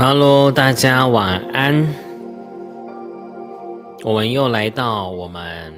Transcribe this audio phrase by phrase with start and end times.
[0.00, 1.92] Hello，大家晚安。
[4.04, 5.74] 我们又来到我们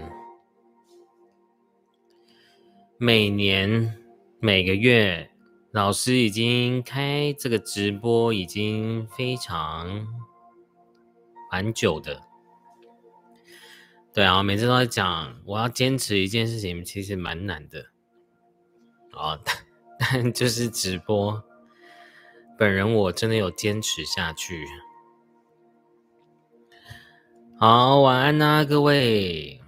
[2.98, 3.96] 每年
[4.38, 5.30] 每个月，
[5.70, 10.06] 老师已经开这个直播，已经非常
[11.50, 12.20] 蛮久的。
[14.12, 17.86] 对啊，每次都在讲，我要坚持一件事情，其实蛮难的。
[19.14, 19.56] 哦，但
[19.98, 21.42] 但就是直播。
[22.60, 24.68] 本人我真的有坚持下去。
[27.58, 29.62] 好，晚安呐，各位。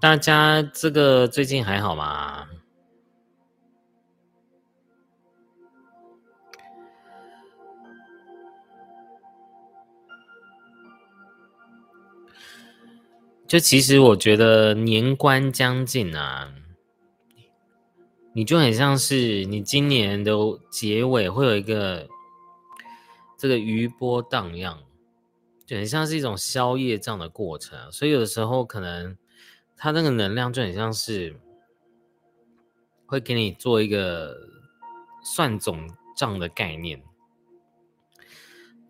[0.00, 2.48] 大家这个最近还好吗？
[13.50, 16.54] 就其实我觉得年关将近啊，
[18.32, 20.32] 你就很像是你今年的
[20.70, 22.06] 结尾会有一个
[23.36, 24.78] 这个余波荡漾，
[25.66, 27.90] 就很像是一种宵夜这样的过程。
[27.90, 29.18] 所以有的时候可能
[29.76, 31.34] 它那个能量就很像是
[33.04, 34.46] 会给你做一个
[35.24, 37.02] 算总账的概念。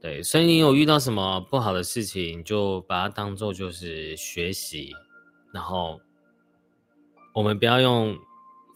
[0.01, 4.95] 对，所以你有遇到什么不好的事情，就把它当做就是学习，
[5.53, 6.01] 然后
[7.35, 8.17] 我们不要用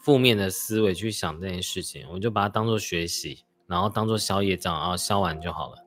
[0.02, 5.78] 负面的思维去想这件事情，我们就把它当做学习，然后当做宵夜账，然后消完就好了。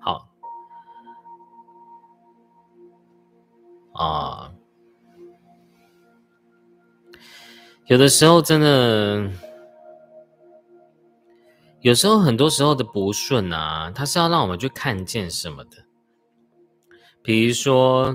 [0.00, 0.28] 好，
[3.92, 4.54] 啊，
[7.84, 9.30] 有的时候真的。
[11.86, 15.86] 有时候，很多时候的不顺啊，它是要让我们去看见什么的。
[17.22, 18.12] 比如说，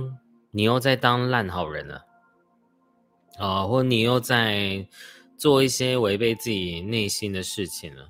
[0.52, 2.02] 你又在当烂好人了，
[3.38, 4.86] 啊，或你又在
[5.38, 8.10] 做一些违背自己内心的事情了。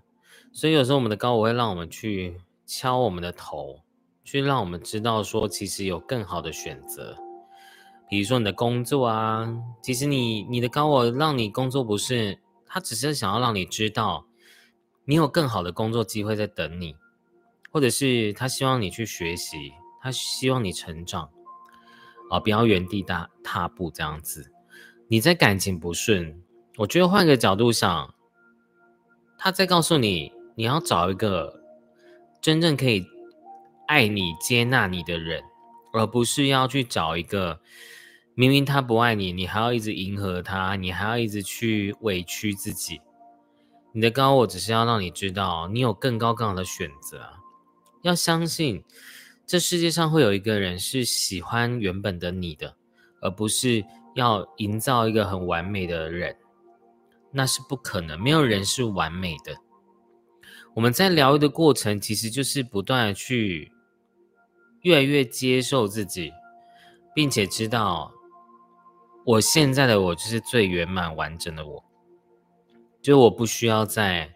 [0.52, 3.82] 所以有时候我们的高我会让我们去敲我们的头，
[4.24, 7.16] 去让我们知道说，其实有更好的选择。
[8.10, 9.48] 比如说你的工作啊，
[9.84, 14.26] 其实你你的高我让你工作不是，他只是想要让你知道。
[15.06, 16.96] 你有更好的工作机会在等你，
[17.72, 21.30] 或者是他希望你去学习，他希望你成长，
[22.30, 24.52] 啊，不要原地踏踏步这样子。
[25.08, 26.42] 你在感情不顺，
[26.78, 28.14] 我觉得换个角度想，
[29.38, 31.62] 他在告诉你，你要找一个
[32.40, 33.06] 真正可以
[33.88, 35.44] 爱你、接纳你的人，
[35.94, 37.60] 而不是要去找一个
[38.36, 43.02] 明明他不爱你，你还要一直迎合他，你还要一直去委屈自己。
[43.94, 47.34] 你的高我只是要让你知道，你有更高更好的选择。
[48.02, 48.84] 要相信，
[49.46, 52.76] 这世界上会有一个人是喜欢原本的你的，
[53.22, 53.84] 而不是
[54.16, 56.38] 要营造一个很完美的人。
[57.32, 59.56] 那是不可能，没有人是完美的。
[60.74, 63.72] 我们在疗愈的过程，其实就是不断的去
[64.82, 66.32] 越来越接受自己，
[67.14, 68.12] 并且知道，
[69.26, 71.84] 我现在的我就是最圆满完整的我。
[73.02, 74.32] 就我不需要再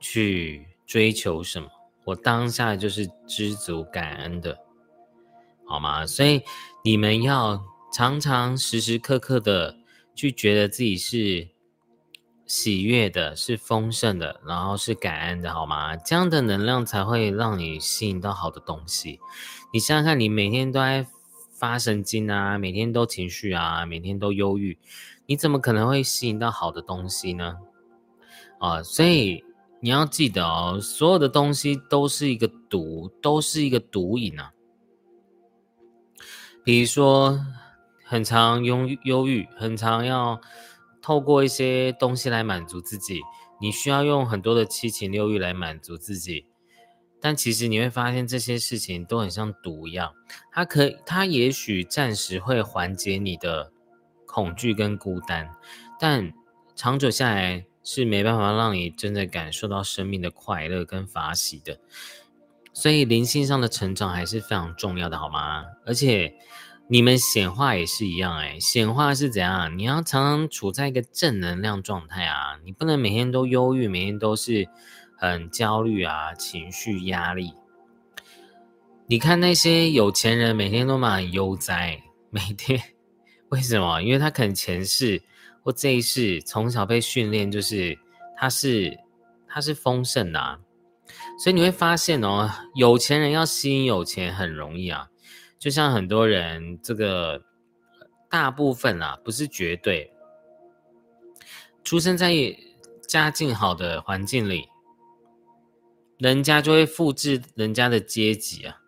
[0.00, 1.68] 去追求什么，
[2.04, 4.58] 我当下就是知足感恩的，
[5.66, 6.04] 好吗？
[6.06, 6.42] 所以
[6.84, 9.76] 你们要常常时时刻刻的
[10.14, 11.48] 去觉得自己是
[12.44, 15.96] 喜悦的，是丰盛的，然后是感恩的，好吗？
[15.96, 19.20] 这样的能量才会让你吸引到好的东西。
[19.72, 21.06] 你想想看，你每天都在
[21.52, 24.76] 发神经啊，每天都情绪啊，每天都忧郁，
[25.26, 27.58] 你怎么可能会吸引到好的东西呢？
[28.62, 29.44] 啊，所以
[29.80, 34.52] 你要记得哦，所有的东西都是一个毒，都是一个毒瘾啊。
[36.62, 37.44] 比如说，
[38.04, 40.40] 很常忧忧郁，很常要
[41.00, 43.20] 透过一些东西来满足自己，
[43.60, 46.46] 你需要用很多的七情六欲来满足自己，
[47.20, 50.12] 但其实你会发现这些事情都很像毒一样，
[50.52, 53.72] 它可它也许暂时会缓解你的
[54.24, 55.50] 恐惧跟孤单，
[55.98, 56.32] 但
[56.76, 57.66] 长久下来。
[57.84, 61.80] 是没办法让你真的感受到生命的快乐跟法喜的，
[62.72, 65.64] 所以灵性上的成长还是非常重要的，好吗？
[65.84, 66.34] 而且
[66.86, 69.76] 你们显化也是一样，哎，显化是怎样？
[69.76, 74.68] 你要常常处在一个正能量状态啊，你不能每天都忧郁，每天都是
[75.16, 77.52] 很焦虑啊，情绪压力。
[79.08, 82.00] 你看那些有钱人，每天都蛮悠哉，
[82.30, 82.80] 每天
[83.50, 84.00] 为什么？
[84.00, 85.22] 因为他可能前世。
[85.62, 87.98] 或这一世从小被训练，就是
[88.36, 88.98] 他是
[89.48, 90.58] 他是丰盛的，啊，
[91.38, 95.08] 所以你会发现哦，有钱人要吸引有钱很容易啊，
[95.58, 97.42] 就像很多人这个
[98.28, 100.12] 大部分啊，不是绝对，
[101.84, 102.34] 出生在
[103.06, 104.68] 家境好的环境里，
[106.18, 108.78] 人家就会复制人家的阶级啊。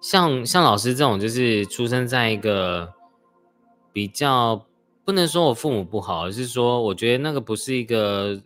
[0.00, 2.94] 像像老师这种，就是出生在一个
[3.92, 4.66] 比较
[5.10, 8.40] 不能说我父母不好，而是说我觉得那个不是一个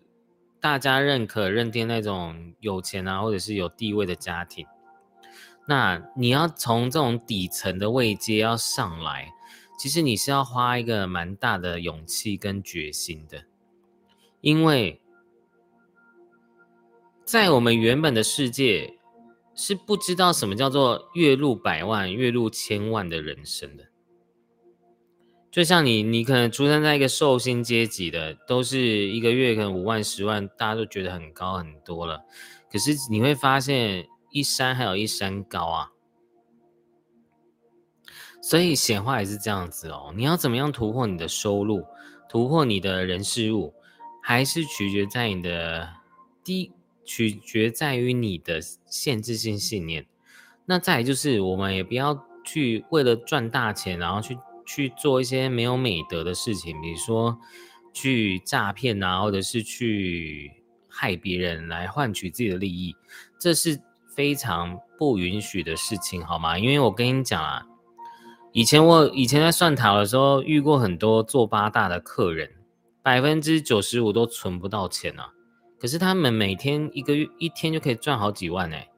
[0.59, 4.67] 大家认可认定那种有钱啊，或者是有地位的家庭。
[5.69, 9.29] 那你要从这种底层的位阶要上来，
[9.79, 13.45] 其实你是要花一个蛮大的勇气跟决心的，
[14.41, 15.03] 因为
[17.27, 18.99] 在我们原本的世界。
[19.57, 23.85] 是不知道什么叫做月入百万、月入千万的人生的，
[25.55, 32.25] 就像你，你可能出生在一个寿星阶级的，都是一个月可能五万、十万，大家都觉得很高很多了。
[32.73, 35.93] 可是你会发现，一山还有一山高啊。
[38.43, 40.13] 所以显化也是这样子哦。
[40.17, 41.85] 你要怎么样突破你的收入，
[42.29, 43.73] 突破你的人事物，
[44.21, 45.89] 还是取决在你的
[46.43, 46.73] 第。
[47.07, 50.07] 取决在于你的限制性信念。
[50.65, 57.39] 那再就是，我们也不要去为了赚大钱，然后去去做一些没有美德的事情，比如说
[57.93, 60.53] 去诈骗啊，或者是去
[60.89, 62.95] 害别人来换取自己的利益，
[63.39, 63.81] 这是
[64.15, 66.59] 非常不允许的事情，好吗？
[66.59, 67.67] 因为我跟你讲啊，
[68.53, 72.51] 以前我以前在算塔的时候遇过很多做八大的客人，
[73.03, 75.31] 百分之九十五都存不到钱啊。
[75.81, 78.89] 可是他们每天一个月一天就可以赚好几万哎，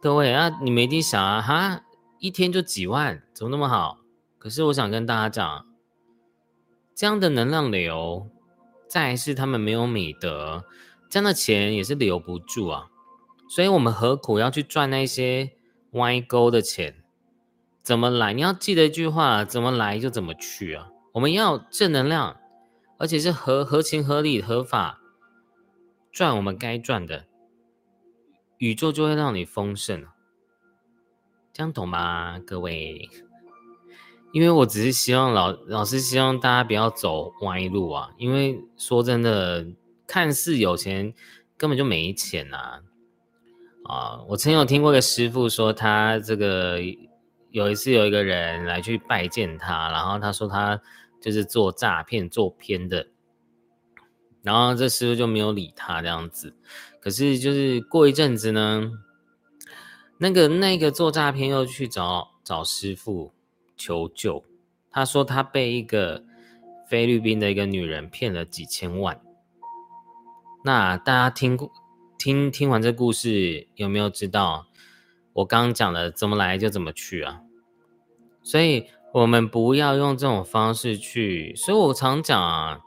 [0.00, 1.82] 各位啊，你们一定想啊哈，
[2.18, 3.99] 一天就几万，怎么那么好？
[4.40, 5.66] 可是我想跟大家讲，
[6.94, 8.28] 这样的能量流，
[8.88, 10.64] 再是他们没有美德，
[11.10, 12.88] 这样的钱也是留不住啊。
[13.50, 15.52] 所以我们何苦要去赚那些
[15.92, 17.04] 歪钩的钱？
[17.82, 18.32] 怎么来？
[18.32, 20.88] 你要记得一句话：怎么来就怎么去啊。
[21.12, 22.40] 我们要正能量，
[22.98, 25.00] 而且是合合情合理合法。
[26.10, 27.26] 赚我们该赚的，
[28.58, 30.06] 宇宙就会让你丰盛，
[31.52, 33.08] 这样懂吗，各位？
[34.32, 39.66] 因为我只是希望老老师希望大家不要走歪路啊，因为说真的，
[40.06, 41.12] 看似有钱，
[41.56, 42.80] 根本就没钱呐！
[43.84, 46.78] 啊，我曾有听过一个师傅说，他这个
[47.50, 50.80] 有一次有一个人来去拜见他，然后他说他
[51.20, 53.08] 就是做诈骗做偏的。
[54.42, 56.54] 然后这师傅就没有理他这样子，
[57.00, 58.92] 可是就是过一阵子呢，
[60.18, 63.32] 那个那个做诈骗又去找找师傅
[63.80, 64.44] 求救，
[64.90, 66.22] 他说他被一个
[66.88, 69.18] 菲律宾的一个女人骗了几千万。
[70.62, 71.72] 那大家听过
[72.18, 74.66] 听听完这故事，有没有知道
[75.32, 77.40] 我刚刚讲的怎么来就怎么去啊？
[78.42, 82.80] 所以我们不要用这种方式去，所以我常讲啊。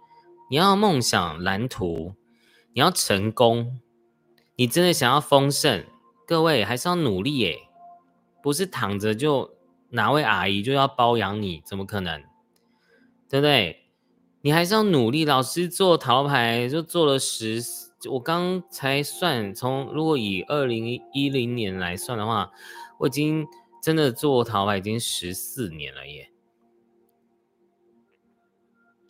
[0.50, 2.14] 你要梦想蓝图，
[2.74, 3.80] 你要成功，
[4.56, 5.84] 你真的想要丰盛，
[6.28, 7.58] 各位还是要努力耶，
[8.44, 9.53] 不是躺着就
[9.94, 12.22] 哪位阿姨就要包养你，怎么可能？
[13.30, 13.80] 对不对？
[14.42, 15.24] 你还是要努力。
[15.24, 17.62] 老师做桃牌就做了十，
[18.12, 22.52] 我刚才算，从如果以二零一零年来算的话，
[23.00, 23.46] 我已经
[23.82, 26.30] 真的做桃牌已经十四年了耶。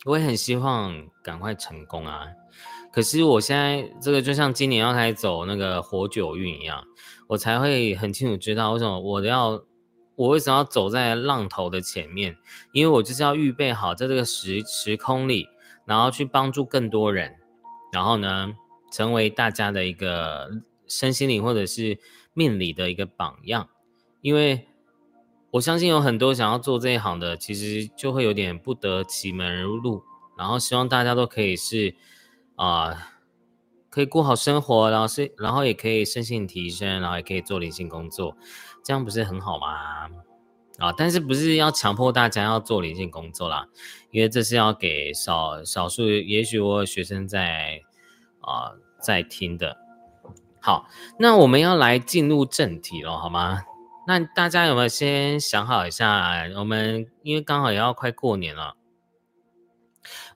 [0.04, 2.26] 我也很希望赶快成功啊！
[2.92, 6.84] 可是我现在这个就像今年要开始走那个火九运一样，
[7.26, 9.64] 我才会很清楚知道为什么我要
[10.16, 12.36] 我为什么要走在浪头的前面，
[12.72, 15.48] 因为我就是要预备好在这个时时空里，
[15.84, 17.36] 然后去帮助更多人，
[17.92, 18.54] 然后呢，
[18.92, 20.50] 成为大家的一个
[20.86, 21.98] 身心灵或者是
[22.32, 23.68] 命理的一个榜样，
[24.20, 24.66] 因为。
[25.54, 30.02] 我相信有很多想要做这一行的，其实就会有点不得其门而入。
[30.36, 31.94] 然后希望大家都可以是，
[32.56, 33.12] 啊，
[33.88, 38.36] 可以过好生活，然后是，然后也可以身心提升，然后也可以做灵性工作，
[38.84, 40.08] 这样不是很好吗？
[40.78, 43.66] 啊，但是不是要强迫大家要做灵性工作啦？
[44.10, 47.80] 因为这是要给少少数，也许我有学生在
[48.40, 49.76] 啊在听的。
[50.60, 50.88] 好，
[51.18, 53.62] 那我们要来进入正题了，好吗？
[54.06, 56.44] 那大家有没有先想好一下？
[56.56, 58.76] 我们因为刚好也要快过年了，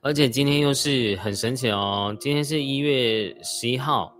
[0.01, 4.15] 而且今天又是很神奇哦，今天是一月十一号，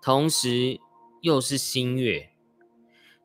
[0.00, 0.80] 同时
[1.20, 2.31] 又是新月。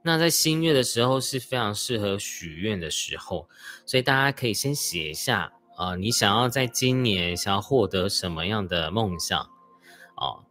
[0.08, 3.50] 那在新月的时候是非常适合许愿的时候，
[3.86, 9.38] 所以大家可以先写一下啊，你想要在今年想要获得什么样的梦想
[10.16, 10.46] 哦。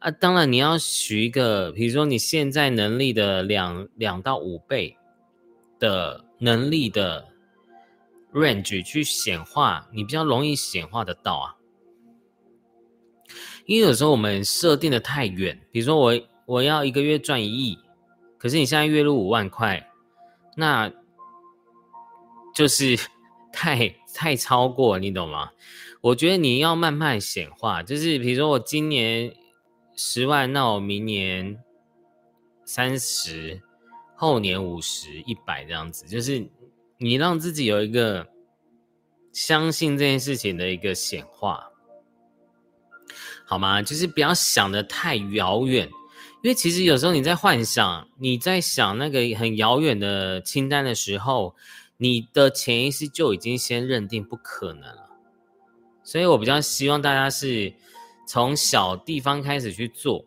[0.00, 4.96] 啊，当然你要许一个，比如说你现在能力的两两到五倍
[5.78, 7.28] 的能力的
[8.32, 11.54] range 去显化，你比较容易显化得到啊。
[13.66, 17.78] 因为有时候我们设定的太远，比如说我我要一个月赚一亿，
[18.40, 19.86] 可是你现在月入五万块，
[20.56, 20.90] 那
[22.54, 22.98] 就是
[23.52, 25.50] 太太超过，你懂吗？
[26.00, 29.30] 我觉得你要慢慢显化，就是比如说我今年
[29.94, 31.62] 十万，那我明年
[32.64, 33.60] 三十，
[34.16, 36.48] 后年五十、一百这样子，就是
[36.96, 38.26] 你让自己有一个
[39.32, 41.66] 相信这件事情的一个显化。
[43.44, 43.82] 好吗？
[43.82, 45.90] 就是不要想的太遥远，
[46.42, 51.54] 因为其实有时候你在幻想，你在想那个很遥远的清单的时候，
[51.98, 55.10] 你的潜意识就已经先认定不可能了。
[56.02, 57.74] 所以我比较希望大家是
[58.26, 60.24] 从小地方开始去做，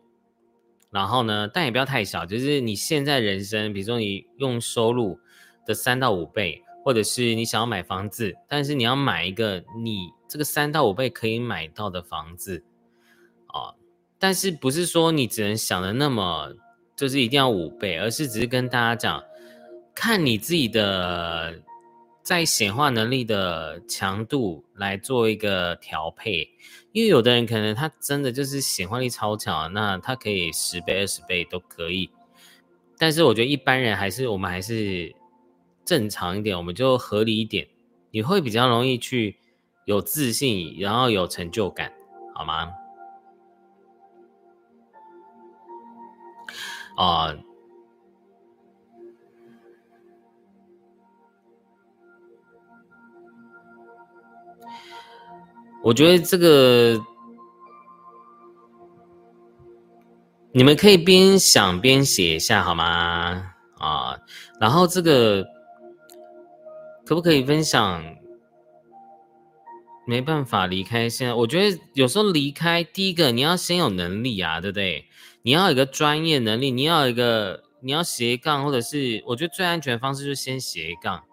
[0.92, 5.18] 然后呢，但也不要太小，就是你现在人生，比如说你用收入
[5.66, 12.64] 的三到五倍，或者是你想要买房子，但是你要买一个你这个三到五倍可以买到的房子。
[14.24, 16.56] 但是不是说你只能想的那么，
[16.96, 19.22] 就是一定要五倍，而是只是跟大家讲，
[19.94, 21.62] 看你自己的
[22.22, 26.50] 在显化能力的强度来做一个调配，
[26.94, 32.10] 因为有的人可能他真的就是显化力超强，那他可以十倍、二十倍都可以，
[32.98, 35.14] 但是我觉得一般人还是我们还是
[35.84, 37.68] 正常一点，我们就合理一点，
[38.10, 39.36] 你会比较容易去
[39.84, 41.92] 有自信，然后有成就感，
[42.34, 42.72] 好吗？
[46.96, 47.34] 啊，
[55.84, 57.00] 我觉得这个
[60.52, 63.54] 你们可以边想边写一下好吗？
[63.80, 64.18] 啊，
[64.60, 65.44] 然后这个
[67.06, 68.02] 可不可以分享？
[70.06, 75.08] 没办法离开现在，我觉得有时候离开，第一个你要先有能力啊，对不对？
[75.44, 81.24] 你要有一个专业能力，你要有一个，你要斜杠，或者是我觉得最安全的方式就是先斜杠。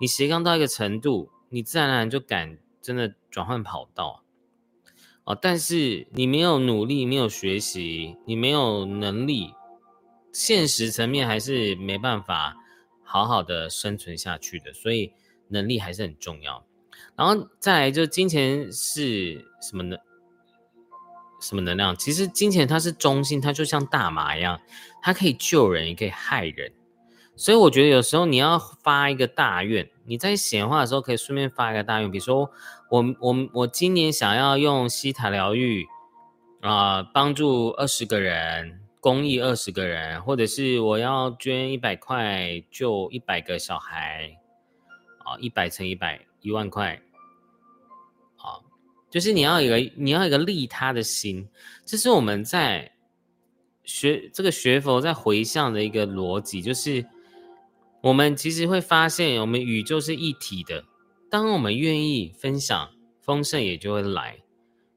[0.00, 4.22] 你斜杠到一个程度，你自然而然就敢真的转换跑道。
[5.24, 9.52] 哦，但是你没有努力，没有学习，你没有能力，
[10.32, 12.56] 现实层面还是没办法
[13.02, 14.72] 好好的生存下去的。
[14.72, 15.12] 所以
[15.48, 16.64] 能力还是很重要。
[17.16, 19.96] 然后再来就金钱是什么呢？
[21.40, 21.94] 什么能量？
[21.96, 24.60] 其实金钱它是中性，它就像大麻一样，
[25.02, 26.72] 它可以救人，也可以害人。
[27.36, 32.50] 所以我觉得有时候你要发一个大愿，你在显化的时候可以顺便发一个大愿，比如说
[32.90, 35.86] 我我我今年想要用西塔疗愈
[36.62, 44.38] 啊，帮助二十个人，公益二十个人，或者是我要捐一百块救一百个小孩
[45.18, 47.00] 啊，一百乘一百一万块。
[49.08, 51.48] 就是你要有一个你要一个利他的心，
[51.84, 52.92] 这是我们在
[53.84, 56.60] 学这个学佛在回向的一个逻辑。
[56.60, 57.06] 就是
[58.02, 60.84] 我们其实会发现，我们宇宙是一体的。
[61.30, 62.90] 当我们愿意分享，
[63.22, 64.38] 丰盛也就会来。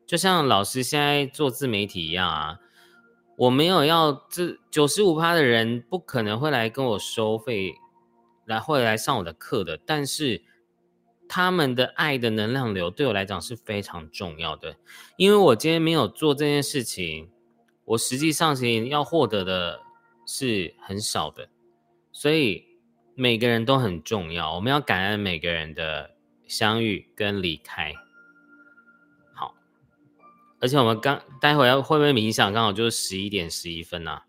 [0.08, 2.60] 就像老师现在做自媒体一样啊，
[3.38, 7.74] 我没有要这九十五趴的人不可能会来跟我收费，
[8.46, 10.44] 来会来上我的课的，但是。
[11.30, 14.76] 他们的爱的能量流对我来讲是非常重要的，
[15.16, 17.30] 因为我今天没有做这件事情，
[17.86, 19.80] 我实际上是要获得的
[20.26, 21.48] 是很少的，
[22.12, 22.66] 所以
[23.14, 26.16] 每个人都很重要，我们要感恩每个人的
[26.48, 27.94] 相遇跟离开。
[29.36, 29.54] 好，
[30.60, 32.52] 而且我们刚待会要会不会冥想？
[32.52, 34.26] 刚好就是十一点十一分啊，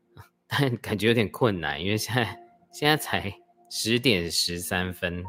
[0.46, 2.38] 但感觉有点困难，因为现在
[2.70, 3.34] 现在才
[3.70, 5.24] 十点十三分。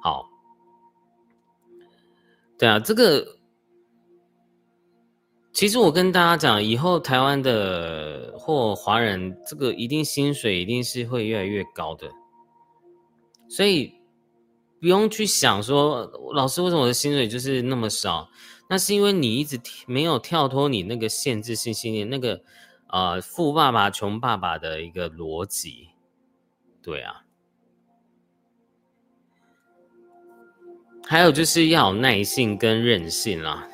[0.00, 0.32] 好。
[2.56, 3.26] 对啊，这个
[5.52, 12.10] 其实我跟大家讲，以后台湾的或华人，这个一定薪水一定是会越来越高的，
[13.48, 13.92] 所以
[14.80, 18.28] 不用去想说老师为什么我的薪水就是那么少，
[18.70, 22.42] 那是因为你一直没有跳脱你那个限制性信念，那个
[22.88, 25.88] 呃富爸爸穷爸爸的一个逻辑，
[26.80, 27.23] 对啊。
[31.06, 33.68] 还有就是要有耐性跟韧性啦，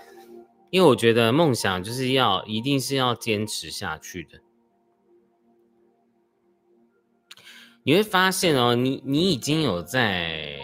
[0.71, 4.41] 因为我觉得梦想就是要一定是要坚持下去的。
[7.83, 10.59] 你会发现哦，你你已经有在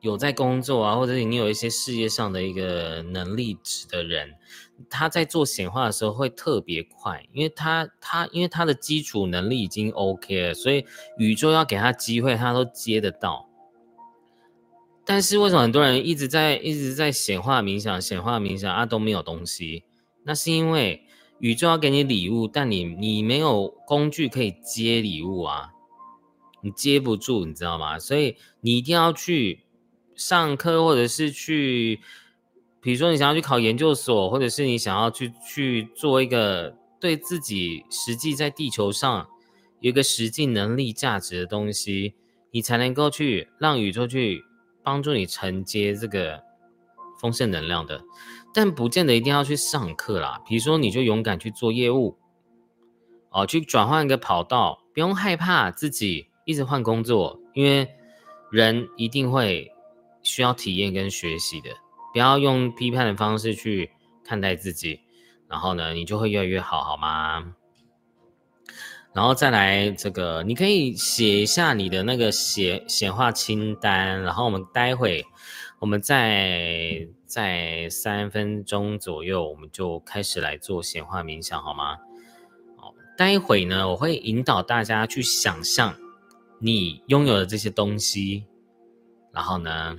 [0.00, 4.34] 有在工作啊，或者你有一些事业上的一个能力值的人，
[4.90, 10.84] 他在做显化的时候会特别快，因为他他因为他的基础能力已经 OK 了，所以
[11.18, 13.47] 宇宙要给他机会，他都接得到。
[15.10, 19.84] 但是为什么很多人一直在一直在显化冥想、显化冥想啊都没有东西？
[20.26, 21.02] 那是因为
[21.38, 25.70] 宇宙要给你礼物，但你你没有工具可以接礼物啊，
[26.60, 27.98] 你接不住，你知道吗？
[27.98, 29.60] 所以你一定要去
[30.14, 32.00] 上课，或者是去，
[32.82, 39.26] 比如说你想要去考研究所，或者是你想要去去做一个对自己实际在地球上
[39.80, 42.12] 有一个实际能力价值的东西，
[42.50, 44.44] 你才能够去让宇宙去
[44.88, 46.42] 帮助你承接这个
[47.20, 48.02] 丰盛能量的。
[48.54, 52.16] 但不见得一定要去上课啦，比如说你就勇敢去做业务，
[53.28, 57.86] 哦，去转换一个跑道，不用害怕自己一直换工作，因为
[58.50, 59.70] 人一定会
[60.22, 61.68] 需要体验跟学习的，
[62.14, 63.90] 不要用批判的方式去
[64.24, 65.00] 看待自己，
[65.48, 67.54] 然后呢，你就会越来越好，好吗？
[69.12, 75.24] 然后再来这个，你可以写一下你的那个显显化清单，然后我们待会
[75.78, 77.08] 我们再。
[77.28, 81.98] 在三分钟左右，我们就开始来做显化冥想，好吗？
[82.78, 85.94] 哦，待会呢，我会引导大家去想象
[86.58, 88.46] 你拥有的这些东西，
[89.30, 89.98] 然后呢，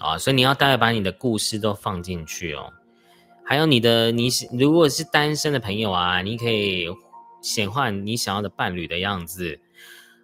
[0.00, 2.72] 啊，所以你要待会把你的故事都放进去哦。
[3.44, 6.88] 还有你的，你如果是单身的朋友啊，你可以
[7.42, 9.60] 显化你想要的伴侣的样子，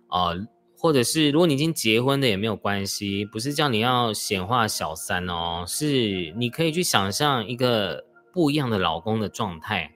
[0.09, 0.47] 哦。
[0.81, 9.93] 或者是如果你已经结婚的也没有关系，不是叫你要显化小三哦，是你可以去想象一个不一样的老公的状态。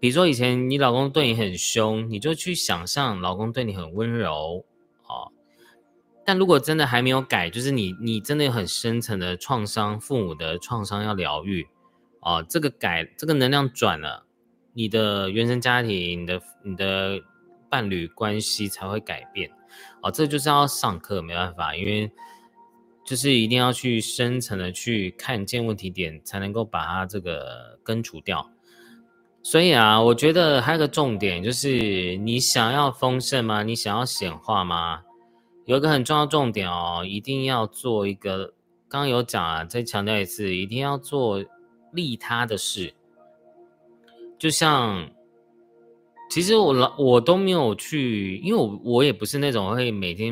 [0.00, 4.64] 比如说以前你老公对你很凶，你就去想象老公对你很温柔
[5.06, 5.30] 哦。
[6.24, 11.68] 但如果真的还没有改，就是你你真的有很深层的创伤，父母的创伤要疗愈
[12.20, 12.42] 哦。
[12.48, 14.24] 这个改这个能量转了，
[14.78, 17.20] 你的原生家庭、你的你的
[17.68, 19.50] 伴侣关系才会改变。
[20.04, 22.08] 哦，这就是要上课，没办法，因为
[23.04, 28.48] 就是一定要去深层的去看见问题点，才能够把它这个根除掉。
[29.42, 33.64] 所以啊，我觉得还有个重点就是，你想要丰盛吗？
[33.64, 35.02] 你想要显化吗？
[35.66, 38.54] 有一个很重要重点哦，一定要做一个，
[38.88, 41.44] 刚刚有讲啊，再强调一次，一定要做
[41.92, 42.94] 利他的事，
[44.38, 45.08] 就像。
[46.30, 50.30] 其实我老我都没有去，因为我我也不是那种会每天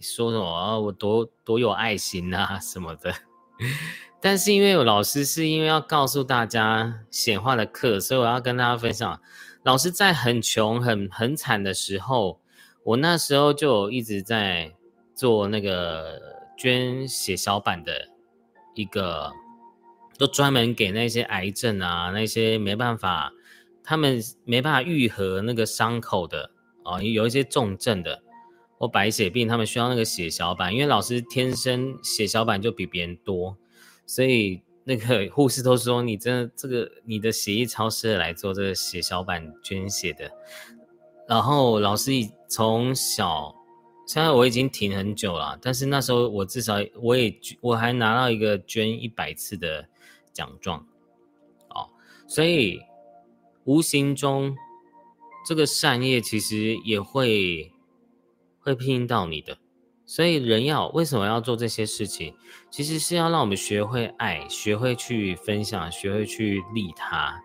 [0.00, 3.12] 说什么啊，我多多有爱心啊什么的。
[4.22, 9.20] 但是因为我老师是因为要告诉大家显化的课，所以我要跟大家分享。
[9.64, 12.38] 老师在很穷很很惨的时候，
[12.84, 14.72] 我那时候就一直在
[15.12, 16.20] 做那个
[16.56, 18.06] 捐血小板的
[18.76, 19.32] 一个，
[20.16, 23.32] 都专门给那些癌症啊那些没办法。
[23.84, 26.50] 他们没办法愈合那个伤口的
[26.84, 28.22] 啊，有一些重症的
[28.78, 30.72] 或白血病，他们需要那个血小板。
[30.72, 33.56] 因为老师天生血小板就比别人多，
[34.06, 40.30] 所以那个护士都说你真的这个你的血液超适合来做这个血小板捐血的。
[41.28, 42.10] 然后老师
[42.48, 43.54] 从小，
[44.06, 49.88] 现在我已经停很久了，但是那时候我至少我也我还拿到一个捐一百次的
[50.32, 50.86] 奖状，
[51.70, 51.88] 哦，
[52.28, 52.80] 所以。
[53.64, 54.56] 无形中，
[55.46, 57.72] 这个善业其实也会
[58.58, 59.58] 会拼到你的，
[60.04, 62.34] 所以人要为什么要做这些事情？
[62.70, 67.42] 其实是要让我们学会爱，学会去分享，学会去利他，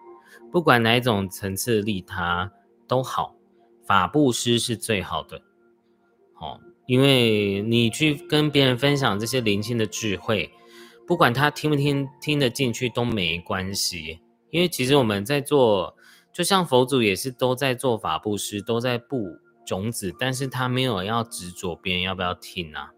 [0.51, 2.51] 不管哪一种层次利他
[2.87, 3.35] 都好。
[3.85, 5.41] 法布施是最好的，
[6.41, 10.51] 哦，因为你去跟别人分享这些灵性的智慧，
[11.07, 15.95] 不管他听不听听得进去都没关系，因为其实我们在做。
[16.33, 22.91] 就像佛祖也是都在做法布施，都在布种子，但是他没有要执着别人要不要听啊，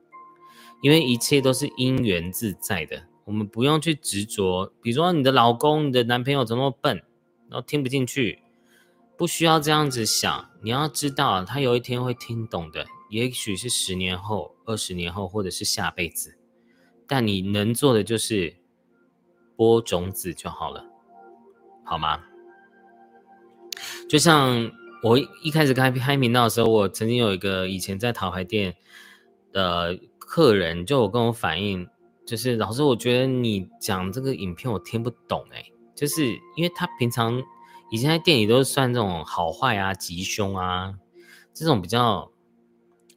[0.82, 4.74] 因为一切都是因缘自在的，我们不用去执着。
[4.82, 6.98] 比如说你的老公、你的男朋友怎么笨，
[7.50, 8.40] 然后听不进去，
[9.16, 10.50] 不需要这样子想。
[10.62, 16.38] 你要知道，他有一天会听懂的，也许是十年后、二十年后，或者是下辈子。
[17.08, 18.58] 但你能做的就是
[19.56, 20.89] 播种子就好了，
[21.90, 22.20] 好吗？
[24.08, 24.70] 就像
[25.02, 28.76] 我一开始开开频道的时候，我曾经有一个以前在桃牌店
[29.52, 31.88] 的客人，就我跟我反映，
[32.28, 37.42] 就是老师，我觉得你讲这个影片我听不懂哎，就是因为他平常
[37.90, 40.94] 以前在店里都是算这种好坏啊、吉凶啊
[41.56, 42.32] 这种比较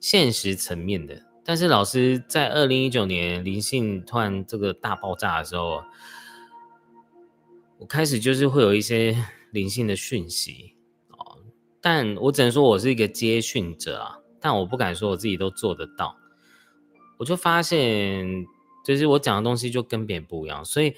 [0.01, 5.83] 现实层面的，但是老师在二零一九年灵性突然这个大爆炸的时候，
[7.83, 9.15] 我开始就是会有一些。
[9.53, 10.75] 灵性的讯息
[11.11, 11.37] 哦，
[11.79, 16.17] 但我只能说我是一个接讯者啊，但我不敢说我自己都做得到。
[17.19, 18.47] 我就发现
[18.83, 20.95] 就是我讲的东西就跟别人不一样，所以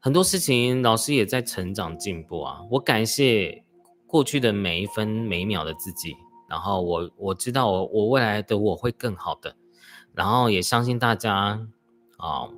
[0.00, 2.58] 很多事情老师也在成长进步啊。
[2.72, 3.62] 我感谢
[4.04, 6.16] 过去的每一分每一秒的自己，
[6.48, 9.54] 然后我我知道我我未来的我会更好的，
[10.12, 11.64] 然后也相信大家
[12.16, 12.48] 啊，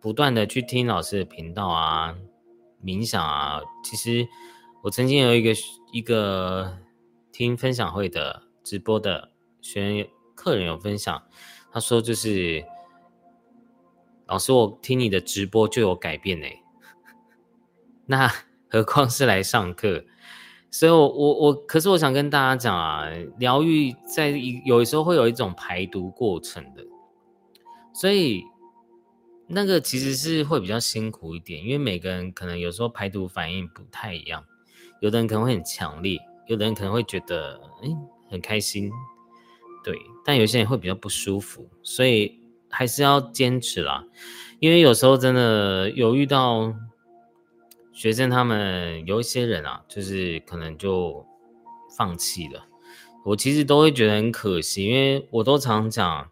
[0.00, 2.16] 不断的去听老师的频道啊，
[2.82, 3.60] 冥想啊。
[3.84, 4.28] 其实
[4.82, 5.52] 我曾经有一个
[5.92, 6.78] 一个
[7.30, 11.22] 听分享会的直播的学员客人有分享，
[11.70, 12.64] 他说就是。
[14.26, 16.46] 老师，我听你的直播就有改变呢，
[18.06, 18.32] 那
[18.70, 20.06] 何况是来上课？
[20.70, 26.82] 所以，我我我，可是我想跟大家讲啊，疗愈在一有时候会有一种排毒过程的，
[27.92, 28.42] 所以
[29.52, 34.44] 那个其实是会比较辛苦一点，因为每个人可能有时候排毒反应不太一样，
[35.00, 37.88] 有的人可能会很强烈，有的人可能会觉得哎
[38.30, 38.90] 很开心，
[39.84, 42.40] 对，但有些人会比较不舒服，所以。
[42.74, 44.02] 还是要坚持啦，
[44.58, 46.74] 因为有时候真的有遇到
[47.92, 51.22] 学生，他们有一些人啊，就是可能就
[51.98, 52.64] 放弃了。
[53.26, 56.30] 我其实都会觉得很可惜，因为我都常讲，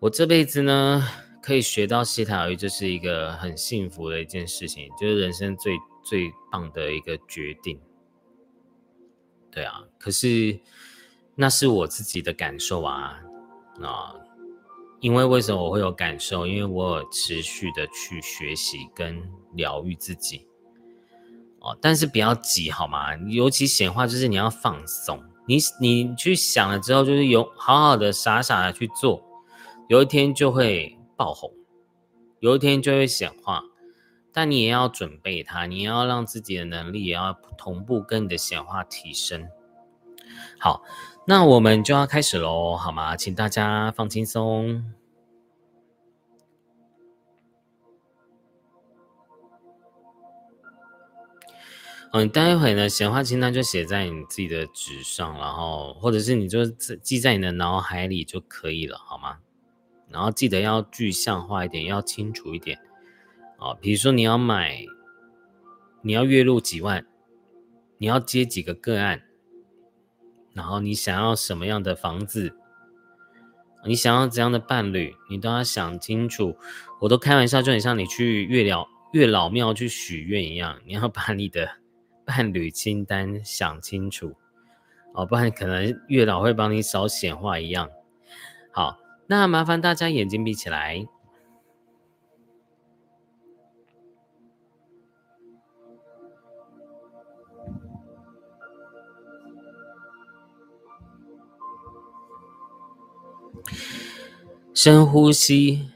[0.00, 1.06] 我这辈子呢
[1.42, 7.78] 可以学到西塔语，就是一个很幸福的一件事情，就是人生最最棒的一个决定。
[9.50, 10.58] 对啊，可是
[11.34, 13.20] 那是我自己的感受啊，
[13.82, 14.14] 啊。
[15.00, 16.46] 因为为什么我会有感受？
[16.46, 19.20] 因为我有持续的去学习跟
[19.52, 20.46] 疗愈自己，
[21.58, 23.12] 哦，但是不要急好吗？
[23.28, 29.20] 尤其显化就是你要放松，你你去想了之后，就是有好好的傻傻的去做，
[29.88, 31.52] 有一天就会爆红，
[32.40, 33.62] 有一天就会显化，
[34.32, 39.48] 但你也要准备它，你要让自己的能力也要同步跟你的显化提升。
[40.58, 40.82] 好。
[41.24, 43.16] 那我们就要开始喽，好吗？
[43.16, 44.92] 请大家放轻松。
[52.12, 59.38] 嗯，待会呢，显化清单就写在你自己的纸上，然后或者是你就记在你的脑海里就可以了，好吗？
[60.12, 62.78] 然后记得要具象化一点，要清楚一点。
[63.58, 64.84] 哦，比如说你要买，
[66.02, 67.06] 你要月入几万，
[67.98, 69.22] 你要接几个个案。
[70.52, 72.54] 然后你想要什么样的房子？
[73.86, 75.14] 你想要怎样的伴侣？
[75.30, 76.56] 你都要想清楚。
[77.00, 81.68] 我都开玩笑，就很像你去月老月老庙去许愿一样，你要 把你的
[82.24, 84.36] 伴侣清单想清楚
[85.14, 87.88] 哦，不然可能月老会帮你少显化一样。
[88.70, 91.06] 好，那麻烦大家眼睛闭起来。
[104.74, 105.88] 深呼吸，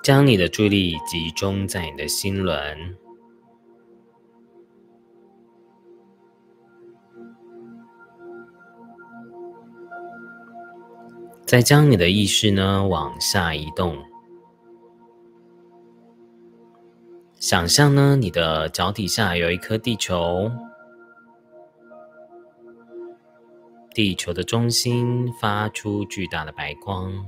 [0.00, 2.96] 将你的注意力集中在你的心轮，
[11.54, 13.96] 再将你的意识呢往下移动，
[17.38, 20.50] 想象呢你的脚底下有一颗地球。
[23.92, 27.24] 地球的中心发出巨大的白光，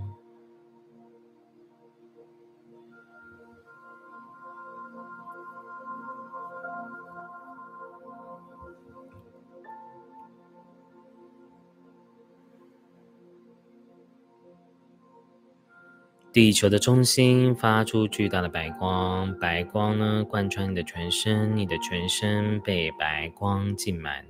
[16.37, 24.22] 地球的中心发出巨大的白光，白光呢贯穿你的全身，你的全身被白光浸满。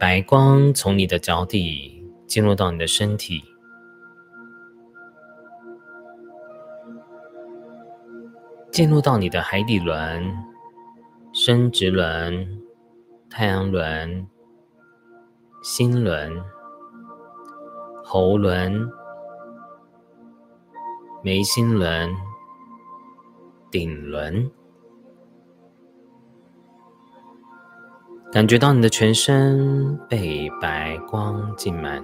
[0.00, 3.44] 白光从你的脚底进入到你的身体，
[8.78, 10.32] 进入到你的海底轮、
[11.32, 12.62] 生殖轮、
[13.28, 14.24] 太阳轮、
[15.64, 16.40] 心轮、
[18.04, 18.88] 喉轮、
[21.24, 22.08] 眉心轮、
[23.68, 24.48] 顶轮。
[28.30, 32.00] 感觉到你的全身被白光浸满，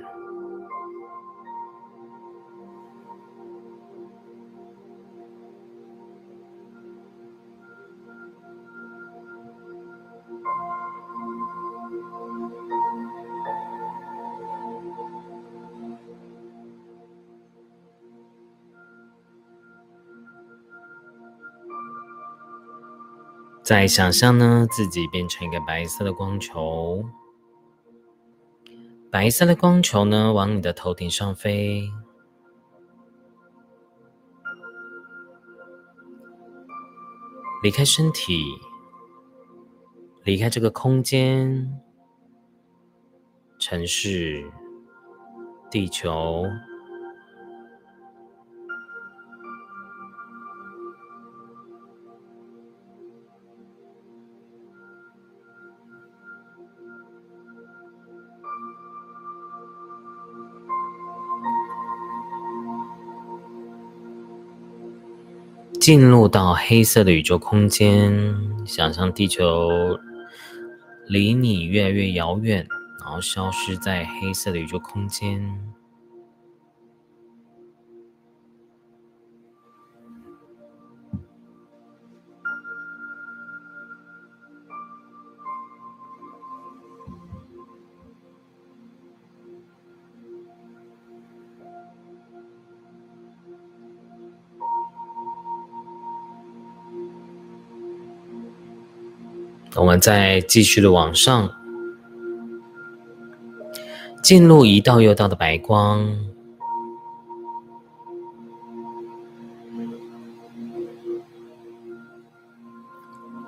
[23.64, 27.02] 再想象呢，自己变成一个白色的光球，
[29.10, 31.90] 白色的光球呢，往你的头顶上飞，
[37.62, 38.44] 离开身体，
[40.24, 41.80] 离开这个空间、
[43.58, 44.44] 城市、
[45.70, 46.44] 地球。
[65.84, 68.10] 进入到黑色的宇宙空间，
[68.64, 69.68] 想象地球
[71.06, 72.66] 离你越来越遥远，
[73.02, 75.46] 然后消失在黑色的宇宙空间。
[99.76, 101.50] 我们再继续的往上，
[104.22, 106.06] 进入一道又道的白光，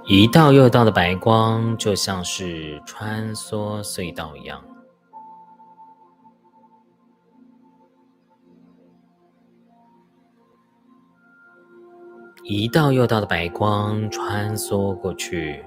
[0.07, 4.61] 一道又道的白光，就像是穿梭隧道一样，
[12.43, 15.65] 一道又道的白光穿梭过去。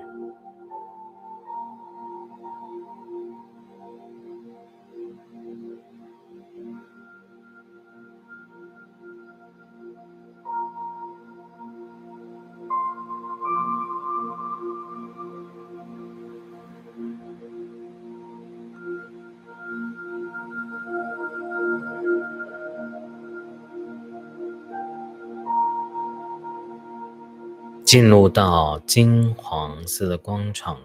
[27.89, 30.77] 进入到金黄色的光场，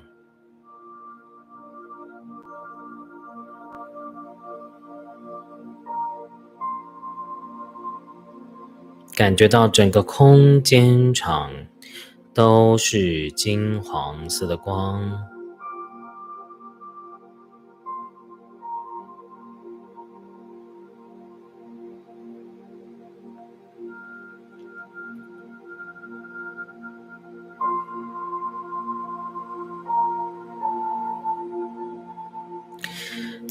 [9.15, 11.51] 感觉到整个空间场
[12.33, 15.34] 都是金黄色的光。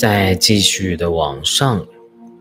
[0.04, 1.88] 再继续的往上，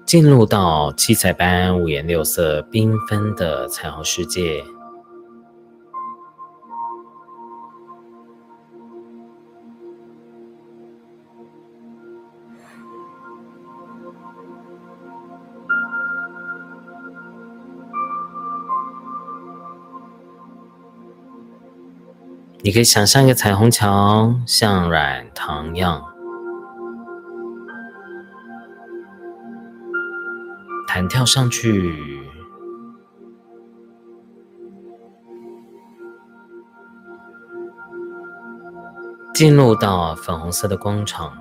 [0.04, 4.64] 进入到七彩般、五颜六色、缤纷的彩虹世界。
[22.64, 26.11] 你可以想象一个彩虹桥，像软糖一样。
[30.94, 32.20] 弹跳上去，
[39.32, 41.32] 进入到粉红色的光场。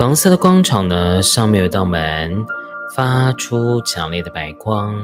[0.00, 2.46] 黄色的广场呢，上面有道门，
[2.96, 4.94] 发出强烈的白光。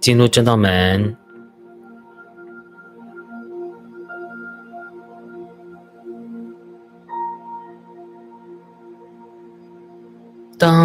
[0.00, 1.14] 进入这道门。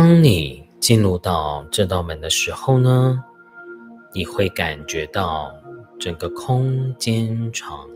[0.07, 3.23] 当你进入到这道门的时候呢，
[4.13, 5.51] 你会感觉到
[5.99, 7.89] 整个空间场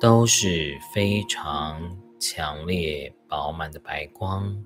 [0.00, 1.80] 都是非常
[2.20, 4.64] 强烈、饱满的白光。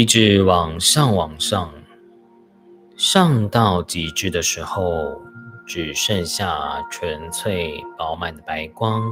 [0.00, 1.70] 一直往上往上，
[2.96, 5.20] 上到极致的时候，
[5.66, 9.02] 只剩下纯粹饱满的白光。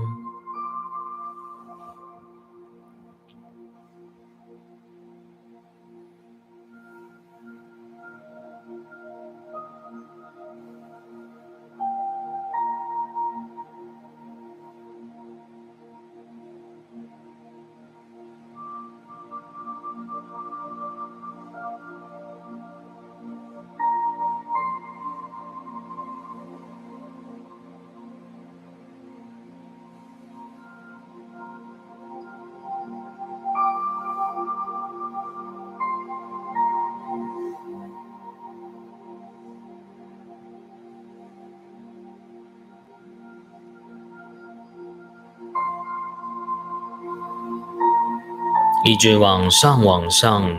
[48.89, 50.51] 一直往上，往上，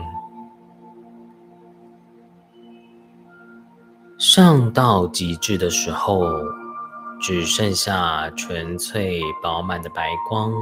[4.20, 6.22] 上到极致的时候，
[7.20, 10.52] 只剩下纯粹饱满的白光。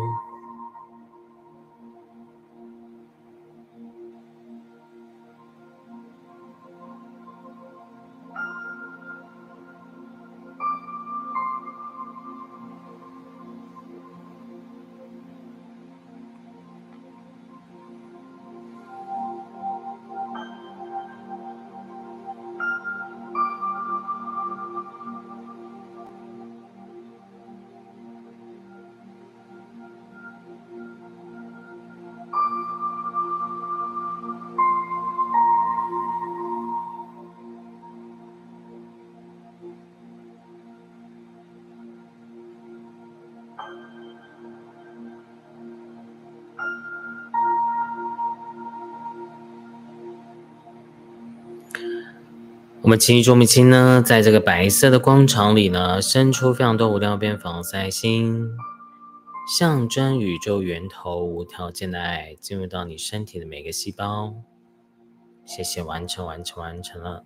[52.88, 58.48] 我们请宇宙母亲呢，在这个白色的光场里呢，伸出非常多无量边防塞心，
[59.58, 64.32] 象征宇宙源头无条件的爱进入到你身体的每个细胞。
[65.44, 67.24] 谢谢，完成，完成，完成了。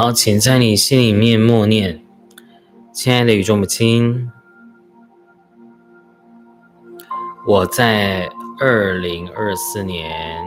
[0.00, 2.02] 然后，请在你心里面默念
[2.90, 4.32] ：“亲爱的宇宙母亲，
[7.46, 10.42] 我在二零二四年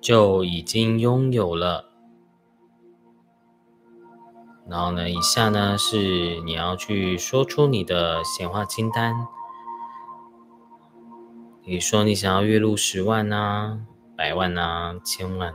[0.00, 1.90] 就已经拥有了。”
[4.66, 9.14] 然后呢，以下呢是你要去说出你的显化清单。
[11.62, 13.80] 你说你想要月入十万啊，
[14.16, 15.52] 百万啊，千万。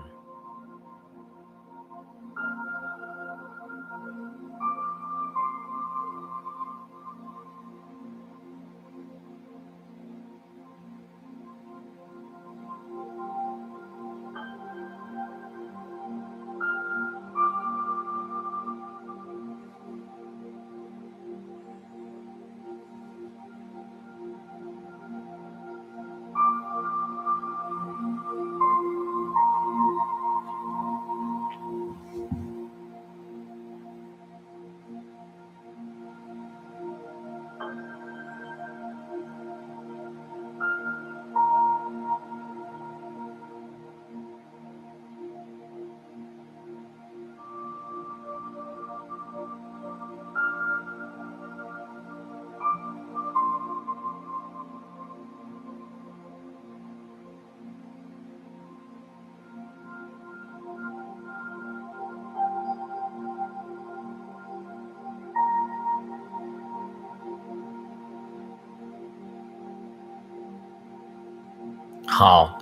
[72.18, 72.58] 好，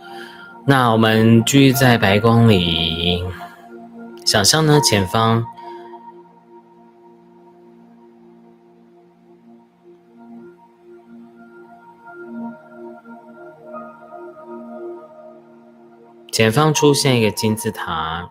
[0.66, 3.24] 那我们继续在白光里
[4.26, 5.46] 想象呢，前方。
[16.32, 18.28] 前方出现一个金字塔，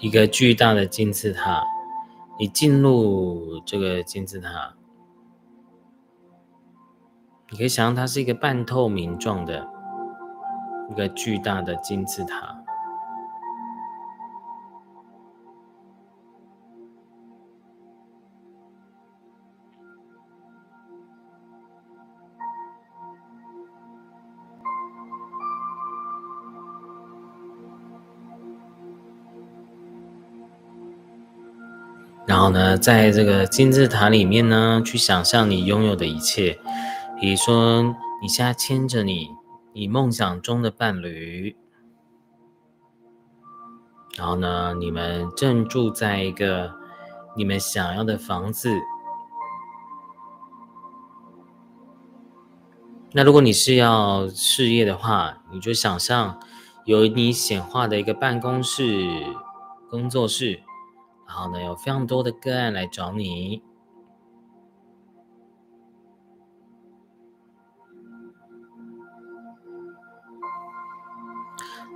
[0.00, 1.64] 一个巨大的金字塔。
[2.40, 4.74] 你进入这个金字塔，
[7.50, 9.68] 你可以想象它是一个半透明状的
[10.90, 12.59] 一个巨大的金字塔。
[32.40, 36.58] 然后呢，在这个金字塔里面呢，去想象你拥有的一切，
[37.20, 37.82] 比如说
[38.22, 39.28] 你现在牵着你
[39.74, 41.54] 你梦想中的伴侣，
[44.16, 46.72] 然后呢，你们正住在一个
[47.36, 48.70] 你们想要的房子。
[53.12, 56.40] 那如果你是要事业的话，你就想象
[56.86, 59.06] 有你显化的一个办公室、
[59.90, 60.62] 工作室。
[61.32, 63.62] 然后呢，有非常多的个案来找你，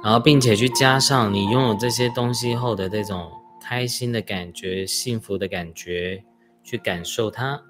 [0.04, 3.28] 然后并且去加上你拥有这些东西后的这种
[3.60, 6.24] 开心的感觉、幸福的感觉，
[6.62, 7.60] 去感受它。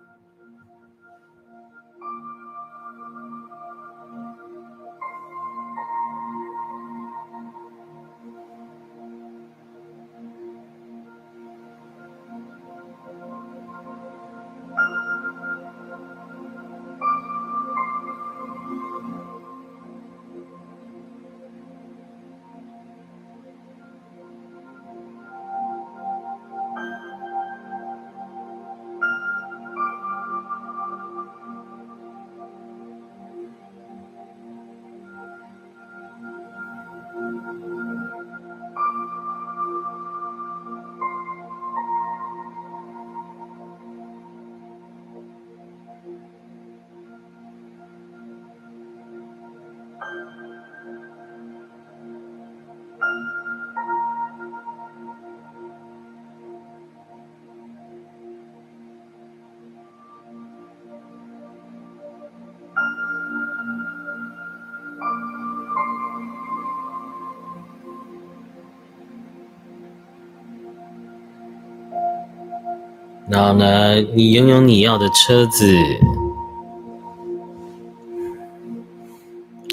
[73.34, 75.76] 然后呢，你拥有你要的车子，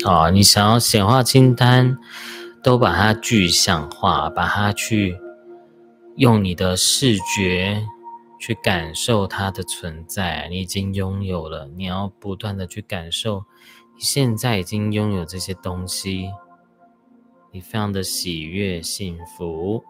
[0.03, 1.95] 啊，你想要显化清单，
[2.64, 5.16] 都把它具象化，把它去
[6.16, 7.86] 用你的视觉
[8.39, 10.47] 去感受它的存在。
[10.49, 13.43] 你已经拥有了，你要不断的去感受，
[13.95, 16.32] 你现在已经拥有这些东西，
[17.51, 19.84] 你非常的喜悦幸福。